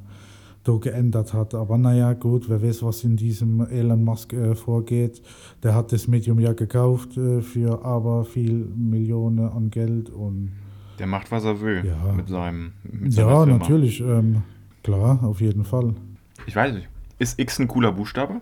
[0.64, 1.54] da geändert hat.
[1.54, 5.22] Aber naja, gut, wer weiß, was in diesem Elon Musk äh, vorgeht.
[5.62, 10.52] Der hat das Medium ja gekauft äh, für aber viel Millionen an Geld und.
[11.00, 12.14] Der macht, was er will ja.
[12.14, 12.74] mit seinem.
[12.84, 13.58] Mit ja, Firma.
[13.58, 14.02] natürlich.
[14.02, 14.44] Ähm,
[14.84, 15.96] klar, auf jeden Fall.
[16.46, 16.90] Ich weiß nicht.
[17.18, 18.42] ist X ein cooler Buchstabe?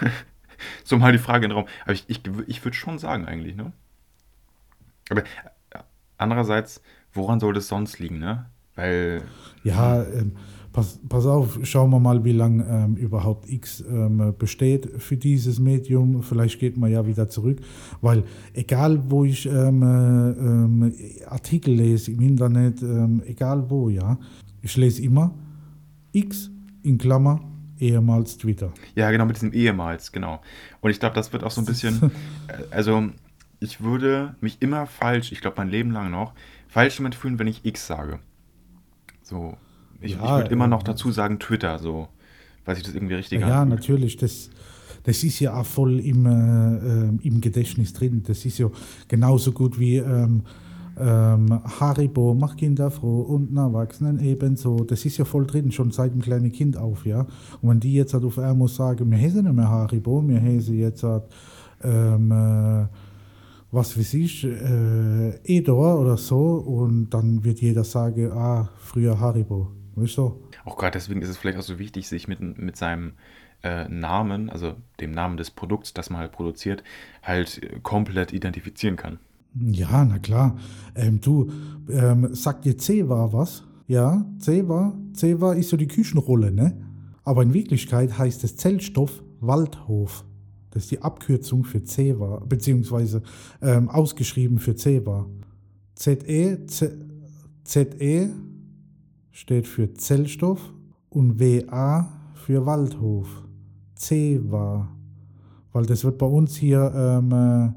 [0.84, 1.66] so mal die Frage in den Raum.
[1.82, 3.72] Aber ich, ich, ich würde schon sagen eigentlich, ne?
[5.10, 5.78] Aber äh,
[6.16, 6.80] andererseits,
[7.12, 8.46] woran soll das sonst liegen, ne?
[8.74, 9.22] Weil.
[9.62, 10.32] Ja, ähm,
[10.72, 15.58] pass, pass auf, schauen wir mal, wie lange ähm, überhaupt X ähm, besteht für dieses
[15.58, 16.22] Medium.
[16.22, 17.60] Vielleicht geht man ja wieder zurück,
[18.00, 20.94] weil egal wo ich ähm, äh, ähm,
[21.26, 24.18] Artikel lese im Internet, ähm, egal wo, ja,
[24.62, 25.34] ich lese immer
[26.12, 26.50] X
[26.82, 27.40] in Klammer
[27.78, 28.72] ehemals Twitter.
[28.94, 30.40] Ja, genau, mit diesem ehemals, genau.
[30.80, 32.10] Und ich glaube, das wird auch so ein bisschen,
[32.48, 33.10] äh, also
[33.60, 36.34] ich würde mich immer falsch, ich glaube mein Leben lang noch,
[36.68, 38.20] falsch damit fühlen, wenn ich X sage.
[39.22, 39.56] So,
[40.00, 42.08] ich, ja, ich würde immer noch dazu sagen Twitter, so,
[42.64, 43.68] weil sich das irgendwie richtig Ja, anfühlt.
[43.68, 44.50] natürlich, das,
[45.04, 48.22] das ist ja auch voll im, äh, im Gedächtnis drin.
[48.26, 48.70] Das ist ja
[49.08, 50.42] genauso gut wie ähm,
[50.98, 54.84] ähm, Haribo macht Kinder froh und Erwachsenen ebenso.
[54.84, 57.26] Das ist ja voll drin, schon seit dem kleinen Kind auf, ja.
[57.62, 60.76] Und wenn die jetzt halt auf einmal sagen, wir heißen nicht mehr Haribo, wir heißen
[60.76, 61.24] jetzt halt,
[61.82, 62.86] ähm, äh,
[63.72, 69.72] was weiß ich, äh, Edor oder so, und dann wird jeder sagen, ah, früher Haribo.
[69.94, 70.42] Weißt du?
[70.64, 73.12] Auch gerade deswegen ist es vielleicht auch so wichtig, sich mit, mit seinem
[73.62, 76.82] äh, Namen, also dem Namen des Produkts, das man halt produziert,
[77.22, 79.18] halt komplett identifizieren kann.
[79.54, 80.56] Ja, na klar.
[80.94, 81.50] Ähm, du,
[81.90, 83.64] ähm, sagt dir Ceva was?
[83.88, 84.94] Ja, Ceva.
[85.12, 86.76] Ceva ist so die Küchenrolle, ne?
[87.24, 90.24] Aber in Wirklichkeit heißt es Zellstoff Waldhof.
[90.70, 93.22] Das ist die Abkürzung für Ceva, beziehungsweise
[93.60, 95.26] ähm, ausgeschrieben für Ceva.
[95.94, 96.66] ZE,
[97.64, 98.30] ZE
[99.30, 100.72] steht für Zellstoff
[101.08, 103.28] und WA für Waldhof.
[103.96, 104.88] Ceva.
[105.72, 107.70] Weil das wird bei uns hier ähm, äh,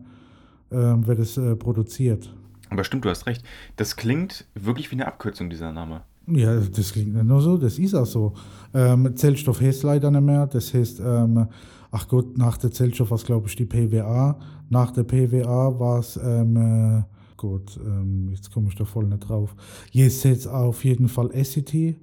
[0.73, 2.33] ähm, wird es äh, produziert.
[2.69, 3.43] Aber stimmt, du hast recht.
[3.75, 6.01] Das klingt wirklich wie eine Abkürzung, dieser Name.
[6.27, 8.33] Ja, das klingt nicht nur so, das ist auch so.
[8.73, 10.47] Ähm, Zellstoff heißt leider nicht mehr.
[10.47, 11.47] Das heißt, ähm,
[11.93, 14.37] ach Gott, nach der Zellstoff war es, glaube ich, die PWA.
[14.69, 17.03] Nach der PWA war es, ähm, äh,
[17.37, 19.55] gut, ähm, jetzt komme ich da voll nicht drauf.
[19.91, 21.97] Jetzt jetzt auf jeden Fall Essity.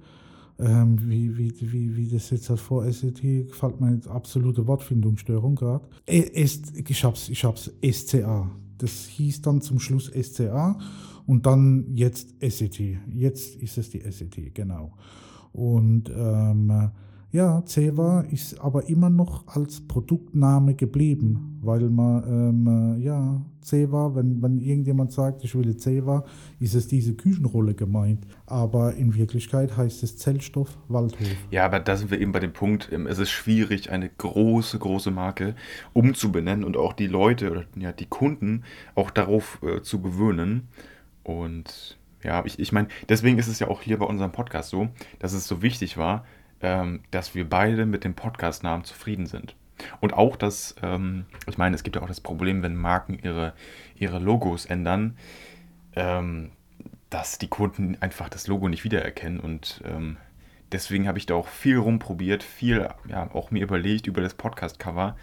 [0.59, 5.55] Ähm, wie, wie, wie, wie das jetzt halt vor SCT gefällt mir jetzt absolute Wortfindungsstörung
[5.55, 5.85] gerade.
[6.05, 8.49] Ich hab's, ich hab's, SCA.
[8.77, 10.79] Das hieß dann zum Schluss SCA
[11.27, 12.79] und dann jetzt SCT.
[13.13, 14.93] Jetzt ist es die SCT, genau.
[15.51, 16.91] Und ähm,
[17.31, 24.15] ja, Ceva ist aber immer noch als Produktname geblieben, weil man, ähm, äh, ja, Ceva,
[24.15, 26.25] wenn, wenn irgendjemand sagt, ich will Ceva,
[26.59, 28.27] ist es diese Küchenrolle gemeint.
[28.47, 31.27] Aber in Wirklichkeit heißt es Zellstoff Waldhof.
[31.51, 34.77] Ja, aber da sind wir eben bei dem Punkt, ähm, es ist schwierig, eine große,
[34.77, 35.55] große Marke
[35.93, 38.63] umzubenennen und auch die Leute oder ja, die Kunden
[38.95, 40.67] auch darauf äh, zu gewöhnen.
[41.23, 44.89] Und ja, ich, ich meine, deswegen ist es ja auch hier bei unserem Podcast so,
[45.19, 46.25] dass es so wichtig war,
[46.61, 49.55] ähm, dass wir beide mit dem Podcast-Namen zufrieden sind.
[49.99, 53.53] Und auch, dass, ähm, ich meine, es gibt ja auch das Problem, wenn Marken ihre,
[53.95, 55.17] ihre Logos ändern,
[55.95, 56.51] ähm,
[57.09, 59.39] dass die Kunden einfach das Logo nicht wiedererkennen.
[59.39, 60.17] Und ähm,
[60.71, 65.17] deswegen habe ich da auch viel rumprobiert, viel ja, auch mir überlegt über das Podcast-Cover,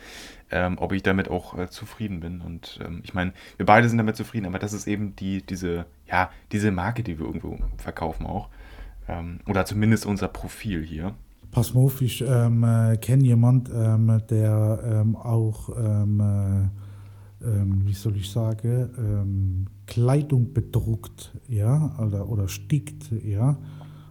[0.51, 2.41] ähm, ob ich damit auch äh, zufrieden bin.
[2.41, 5.87] Und ähm, ich meine, wir beide sind damit zufrieden, aber das ist eben die, diese,
[6.07, 8.49] ja, diese Marke, die wir irgendwo verkaufen auch.
[9.47, 11.15] Oder zumindest unser Profil hier.
[11.51, 17.83] Pass mal auf, ich ähm, äh, kenne jemanden, ähm, der ähm, auch, ähm, äh, ähm,
[17.87, 23.57] wie soll ich sagen, ähm, Kleidung bedruckt, ja, oder, oder stickt, ja.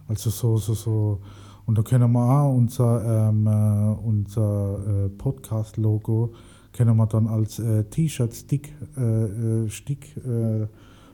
[0.08, 1.20] Also so, so, so.
[1.66, 6.32] Und da können wir auch unser, äh, unser äh, Podcast-Logo,
[6.72, 10.66] können wir dann als äh, T-Shirt, Stick, äh, äh,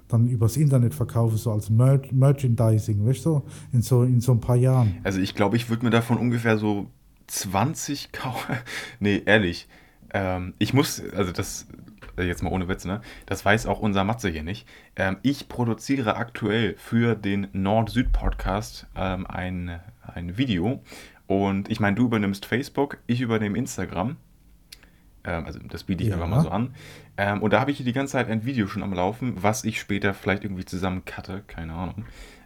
[0.09, 3.43] dann übers Internet verkaufe, so als Mer Merchandising, weißt du,
[3.73, 4.99] in so, in so ein paar Jahren.
[5.03, 6.91] Also ich glaube, ich würde mir davon ungefähr so
[7.27, 8.57] 20 kaufen.
[9.01, 9.69] nee, ehrlich.
[10.13, 11.67] Ähm, ich muss, also das,
[12.17, 13.01] äh, jetzt mal ohne Witz, ne?
[13.27, 14.69] Das weiß auch unser Matze hier nicht.
[14.97, 20.83] Ähm, ich produziere aktuell für den Nord-Süd-Podcast ähm, ein, ein Video.
[21.27, 24.17] Und ich meine, du übernimmst Facebook, ich übernehme Instagram.
[25.25, 26.17] Ähm, also das biete ich ja.
[26.17, 26.75] einfach mal so an.
[27.17, 29.65] Ähm, und da habe ich hier die ganze Zeit ein Video schon am Laufen, was
[29.65, 32.05] ich später vielleicht irgendwie zusammen cutte, keine Ahnung.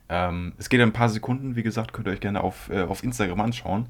[0.09, 3.03] Ähm, es geht ein paar Sekunden, wie gesagt, könnt ihr euch gerne auf, äh, auf
[3.03, 3.87] Instagram anschauen.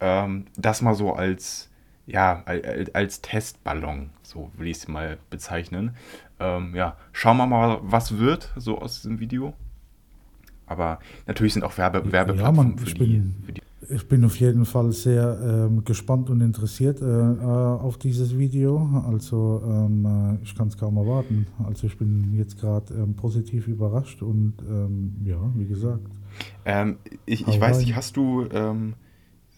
[0.00, 1.70] Ähm, das mal so als,
[2.06, 5.96] ja, als, als Testballon, so will ich es mal bezeichnen.
[6.40, 9.54] Ähm, ja, schauen wir mal, was wird so aus diesem Video.
[10.66, 13.57] Aber natürlich sind auch Werbe, Werbeplattformen ja, für, die, für die
[13.88, 19.02] ich bin auf jeden Fall sehr ähm, gespannt und interessiert äh, äh, auf dieses Video.
[19.06, 21.46] Also ähm, äh, ich kann es kaum erwarten.
[21.66, 26.10] Also ich bin jetzt gerade ähm, positiv überrascht und ähm, ja, wie gesagt.
[26.64, 28.94] Ähm, ich, ich weiß nicht, hast du, ähm,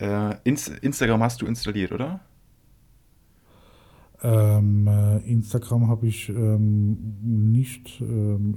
[0.00, 2.20] Äh, Inst Instagram hast du installiert, oder?
[4.22, 8.02] Ähm, äh, Instagram habe ich ähm, nicht.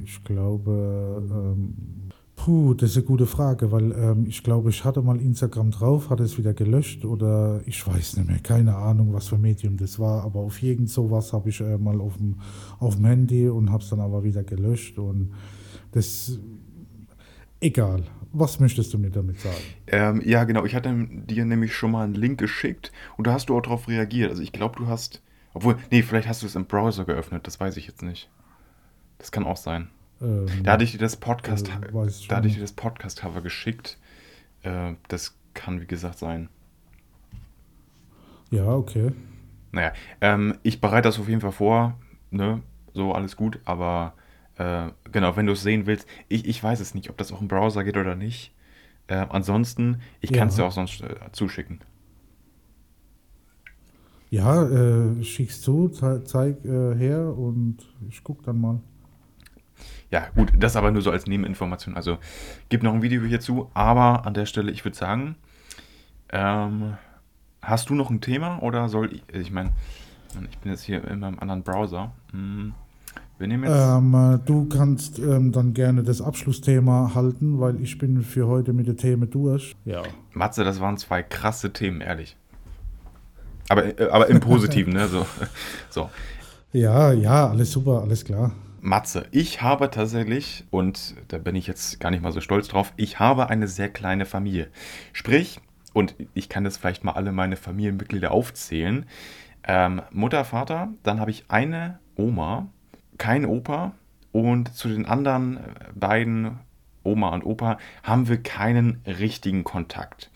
[0.05, 2.09] Ich glaube, ähm,
[2.44, 6.10] puh, das ist eine gute Frage, weil ähm, ich glaube, ich hatte mal Instagram drauf,
[6.10, 9.98] hatte es wieder gelöscht oder ich weiß nicht mehr, keine Ahnung, was für Medium das
[9.98, 12.41] war, aber auf irgend sowas habe ich äh, mal auf dem,
[12.80, 15.34] auf dem Handy und habe es dann aber wieder gelöscht und
[15.91, 16.38] das,
[17.62, 18.04] egal.
[18.34, 19.56] Was möchtest du mir damit sagen?
[19.88, 20.66] Ähm, ja, genau.
[20.66, 20.91] Ich hatte
[21.30, 24.32] dir nämlich schon mal einen Link geschickt und da hast du auch darauf reagiert.
[24.32, 25.22] Also ich glaube, du hast
[25.54, 28.30] obwohl, nee, vielleicht hast du es im Browser geöffnet, das weiß ich jetzt nicht.
[29.20, 29.88] Das kann auch sein.
[30.24, 31.71] Ähm, da hatte ich dir das Podcast, äh,
[32.30, 33.97] da hatte ich dir das Podcast-Cover geschickt.
[34.63, 36.49] Äh, das kann, wie gesagt, sein.
[38.49, 39.11] Ja, okay.
[39.71, 41.99] Naja, ähm, ich bereite das auf jeden Fall vor,
[42.32, 42.61] ne?
[42.93, 44.13] So, alles gut, aber
[44.55, 47.41] äh, genau, wenn du es sehen willst, ich, ich weiß es nicht, ob das auch
[47.41, 48.53] im Browser geht oder nicht.
[49.07, 51.82] Äh, ansonsten, ich kann es dir auch sonst äh, zuschicken.
[54.30, 57.78] Ja, äh, schickst zu, zeig, zeig äh, her und
[58.09, 58.80] ich guck dann mal.
[60.14, 61.95] Ja, gut, das aber nur so als Nebeninformation.
[61.95, 62.20] Also
[62.70, 65.36] gibt noch ein Video hierzu, aber an der Stelle, ich würde sagen,
[66.30, 66.93] ähm,
[67.64, 69.72] hast du noch ein Thema oder soll ich, ich meine,
[70.51, 72.11] ich bin jetzt hier in meinem anderen Browser.
[72.32, 72.74] Hm,
[73.39, 73.76] wir nehmen jetzt.
[73.76, 78.72] Ähm, äh, du kannst ähm, dann gerne das Abschlussthema halten, weil ich bin für heute
[78.72, 79.76] mit den Themen durch.
[79.84, 80.03] Ja.
[80.34, 82.38] Matze, das waren zwei krasse Themen, ehrlich.
[83.68, 85.07] Aber, äh, aber im Positiven, ne?
[85.07, 85.26] So,
[85.89, 86.11] so.
[86.72, 88.51] Ja, ja, alles super, alles klar.
[88.84, 92.91] Matze, ich habe tatsächlich, und da bin ich jetzt gar nicht mal so stolz drauf,
[92.97, 94.69] ich habe eine sehr kleine Familie.
[95.13, 95.61] Sprich,
[95.93, 99.05] und ich kann jetzt vielleicht mal alle meine Familienmitglieder aufzählen.
[99.63, 102.67] Ähm, Mutter, Vater, dann habe ich eine Oma,
[103.17, 103.93] kein Opa
[104.34, 105.61] und zu den anderen
[105.95, 106.59] beiden,
[107.03, 110.29] Oma und Opa, haben wir keinen richtigen Kontakt.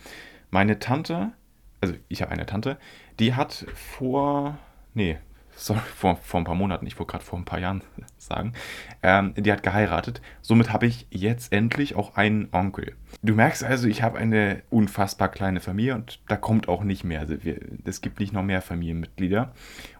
[0.51, 1.33] Meine Tante,
[1.81, 2.77] also ich habe eine Tante,
[3.19, 4.57] die hat vor,
[4.93, 5.17] nee,
[5.57, 7.81] sorry, vor, vor ein paar Monaten, ich wollte gerade vor ein paar Jahren
[8.17, 8.53] sagen,
[9.03, 10.21] ähm, die hat geheiratet.
[10.41, 12.95] Somit habe ich jetzt endlich auch einen Onkel.
[13.23, 17.19] Du merkst also, ich habe eine unfassbar kleine Familie und da kommt auch nicht mehr.
[17.19, 17.35] Also
[17.83, 19.51] es gibt nicht noch mehr Familienmitglieder.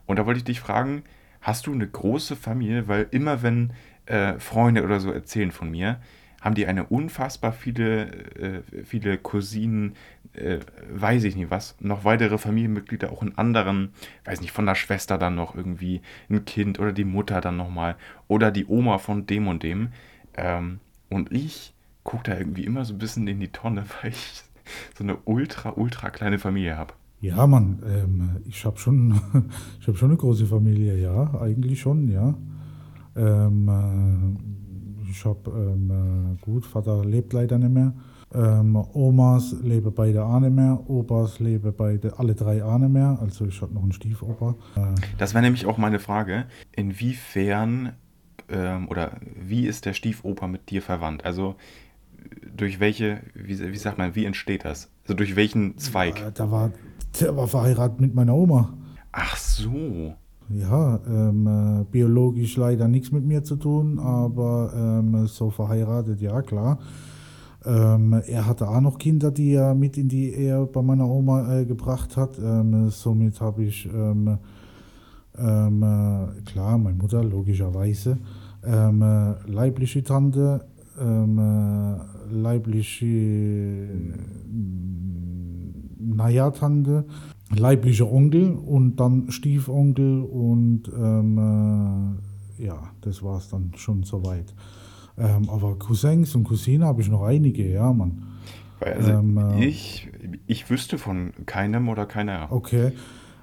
[0.05, 1.03] Und da wollte ich dich fragen,
[1.41, 2.87] hast du eine große Familie?
[2.87, 3.73] Weil immer wenn
[4.05, 5.99] äh, Freunde oder so erzählen von mir,
[6.41, 8.05] haben die eine unfassbar viele,
[8.35, 9.95] äh, viele Cousinen,
[10.37, 10.59] äh,
[10.93, 13.89] weiß ich nicht was, noch weitere Familienmitglieder auch in anderen,
[14.25, 17.95] weiß nicht, von der Schwester dann noch irgendwie ein Kind oder die Mutter dann nochmal
[18.27, 19.89] oder die Oma von dem und dem.
[20.35, 20.79] Ähm,
[21.09, 21.73] und ich
[22.03, 24.43] gucke da irgendwie immer so ein bisschen in die Tonne, weil ich
[24.97, 26.93] so eine ultra, ultra kleine Familie habe.
[27.19, 29.19] Ja, Mann, ähm, ich habe schon,
[29.87, 32.35] hab schon eine große Familie, ja, eigentlich schon, ja.
[33.15, 37.93] Ähm, äh, ich habe, ähm, äh, gut, Vater lebt leider nicht mehr.
[38.33, 43.17] Ähm, Omas leben beide mehr, Opas leben beide, alle drei mehr.
[43.21, 44.55] Also ich habe noch einen Stiefoper.
[44.75, 46.45] Äh, das wäre nämlich auch meine Frage.
[46.75, 47.93] Inwiefern
[48.49, 51.25] ähm, oder wie ist der Stiefoper mit dir verwandt?
[51.25, 51.55] Also
[52.55, 54.89] durch welche, wie, wie sagt man, wie entsteht das?
[55.03, 56.19] Also durch welchen Zweig?
[56.19, 56.71] Ja, da war,
[57.19, 58.73] der war verheiratet mit meiner Oma.
[59.11, 60.15] Ach so.
[60.49, 66.41] Ja, ähm, äh, biologisch leider nichts mit mir zu tun, aber ähm, so verheiratet, ja
[66.41, 66.79] klar.
[67.65, 71.59] Ähm, er hatte auch noch Kinder, die er mit in die Ehe bei meiner Oma
[71.59, 72.37] äh, gebracht hat.
[72.39, 74.37] Ähm, somit habe ich, ähm,
[75.37, 78.19] ähm äh, klar, meine Mutter logischerweise,
[78.63, 80.65] ähm, äh, leibliche Tante,
[80.99, 83.87] ähm, äh, leibliche,
[85.99, 87.05] naja, Tante,
[87.55, 90.83] leiblicher Onkel und dann Stiefonkel und
[92.57, 94.53] ja, das war es dann schon soweit.
[95.17, 98.23] Ähm, aber Cousins und Cousinen habe ich noch einige, ja, Mann.
[98.79, 100.09] Also ähm, äh, ich,
[100.45, 102.47] ich wüsste von keinem oder keiner.
[102.51, 102.91] Okay.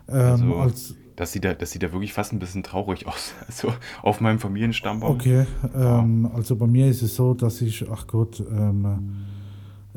[0.09, 3.35] Ähm, also, als, das, sieht da, das sieht da wirklich fast ein bisschen traurig aus.
[3.47, 3.73] Also
[4.03, 5.17] auf meinem Familienstammbaum.
[5.17, 5.47] Okay.
[5.75, 9.25] Ähm, also bei mir ist es so, dass ich, ach Gott, ähm,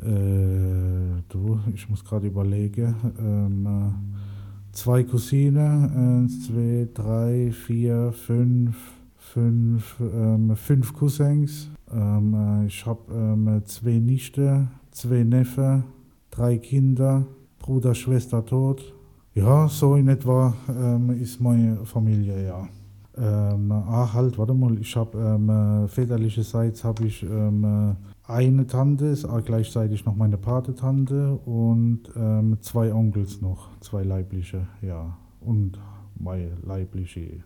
[0.00, 8.76] äh, du, ich muss gerade überlegen, ähm, äh, zwei Cousinen, eins, zwei, drei, vier, fünf,
[9.32, 11.70] fünf, ähm, fünf Cousins.
[11.92, 15.84] Ähm, äh, ich habe ähm, zwei Nichte, zwei Neffe,
[16.30, 17.26] drei Kinder,
[17.58, 18.94] Bruder, Schwester tot.
[19.34, 22.68] Ja, so in etwa ähm, ist meine Familie, ja.
[23.16, 28.66] Ähm, ah, halt, warte mal, ich habe ähm, äh, väterlicherseits habe ich ähm, äh, eine
[28.66, 35.16] Tante, ist auch gleichzeitig noch meine Patetante und ähm, zwei Onkels noch, zwei leibliche, ja.
[35.40, 35.80] Und
[36.16, 37.42] meine leibliche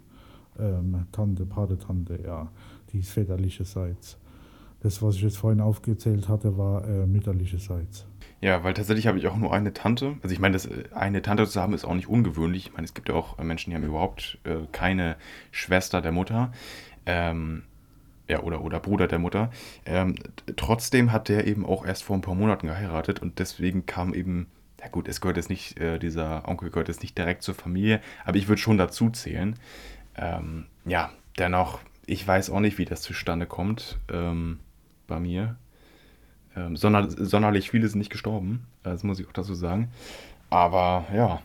[0.62, 2.48] ähm, Tante, Patetante, ja,
[2.92, 4.18] die ist väterlicherseits.
[4.80, 8.06] Das, was ich jetzt vorhin aufgezählt hatte, war äh, mütterlicherseits.
[8.40, 10.16] Ja, weil tatsächlich habe ich auch nur eine Tante.
[10.22, 12.66] Also ich meine, das, äh, eine Tante zu haben ist auch nicht ungewöhnlich.
[12.66, 15.16] Ich meine, es gibt ja auch Menschen, die haben überhaupt äh, keine
[15.52, 16.50] Schwester der Mutter.
[17.06, 17.62] Ähm,
[18.28, 19.50] ja, oder, oder Bruder der Mutter.
[19.86, 20.16] Ähm,
[20.56, 24.46] trotzdem hat der eben auch erst vor ein paar Monaten geheiratet und deswegen kam eben,
[24.80, 28.00] ja gut, es gehört jetzt nicht, äh, dieser Onkel gehört jetzt nicht direkt zur Familie,
[28.24, 29.56] aber ich würde schon dazu zählen.
[30.16, 34.58] Ähm, ja, dennoch, ich weiß auch nicht, wie das zustande kommt ähm,
[35.06, 35.56] bei mir.
[36.56, 39.88] Ähm, sonder, sonderlich viele sind nicht gestorben, das muss ich auch dazu sagen.
[40.50, 41.40] Aber ja.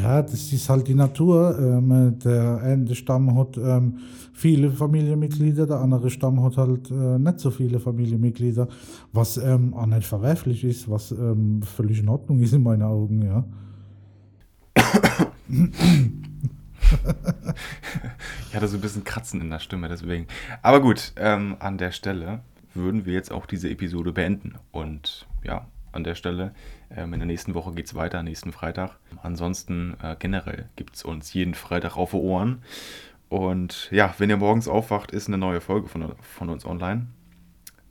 [0.00, 1.58] Ja, das ist halt die Natur.
[1.58, 3.98] Ähm, der eine Stamm hat ähm,
[4.32, 8.68] viele Familienmitglieder, der andere Stamm hat halt äh, nicht so viele Familienmitglieder,
[9.12, 13.22] was ähm, auch nicht verwerflich ist, was ähm, völlig in Ordnung ist in meinen Augen,
[13.22, 13.44] ja.
[18.48, 20.26] ich hatte so ein bisschen Kratzen in der Stimme, deswegen.
[20.62, 22.40] Aber gut, ähm, an der Stelle
[22.74, 24.56] würden wir jetzt auch diese Episode beenden.
[24.70, 26.54] Und ja, an der Stelle,
[26.90, 28.98] ähm, in der nächsten Woche geht es weiter, nächsten Freitag.
[29.22, 32.62] Ansonsten äh, generell gibt es uns jeden Freitag auf die Ohren.
[33.28, 37.08] Und ja, wenn ihr morgens aufwacht, ist eine neue Folge von, von uns online.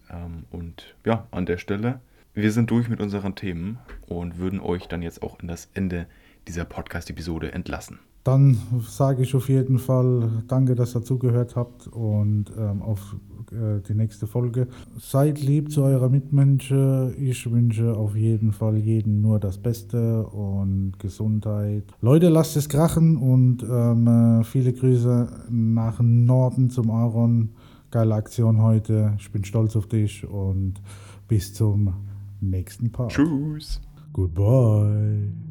[0.09, 1.99] Ähm, und ja, an der Stelle,
[2.33, 6.07] wir sind durch mit unseren Themen und würden euch dann jetzt auch in das Ende
[6.47, 7.99] dieser Podcast-Episode entlassen.
[8.25, 13.15] Dann sage ich auf jeden Fall danke, dass ihr zugehört habt und ähm, auf
[13.51, 14.67] äh, die nächste Folge.
[14.99, 17.13] Seid lieb zu eurer Mitmenschen.
[17.21, 21.83] Ich wünsche auf jeden Fall jedem nur das Beste und Gesundheit.
[22.01, 27.49] Leute, lasst es krachen und ähm, äh, viele Grüße nach Norden zum Aaron.
[27.91, 29.13] Geile Aktion heute.
[29.19, 30.81] Ich bin stolz auf dich und
[31.27, 31.93] bis zum
[32.41, 33.11] nächsten Part.
[33.11, 33.79] Tschüss.
[34.13, 35.44] Goodbye.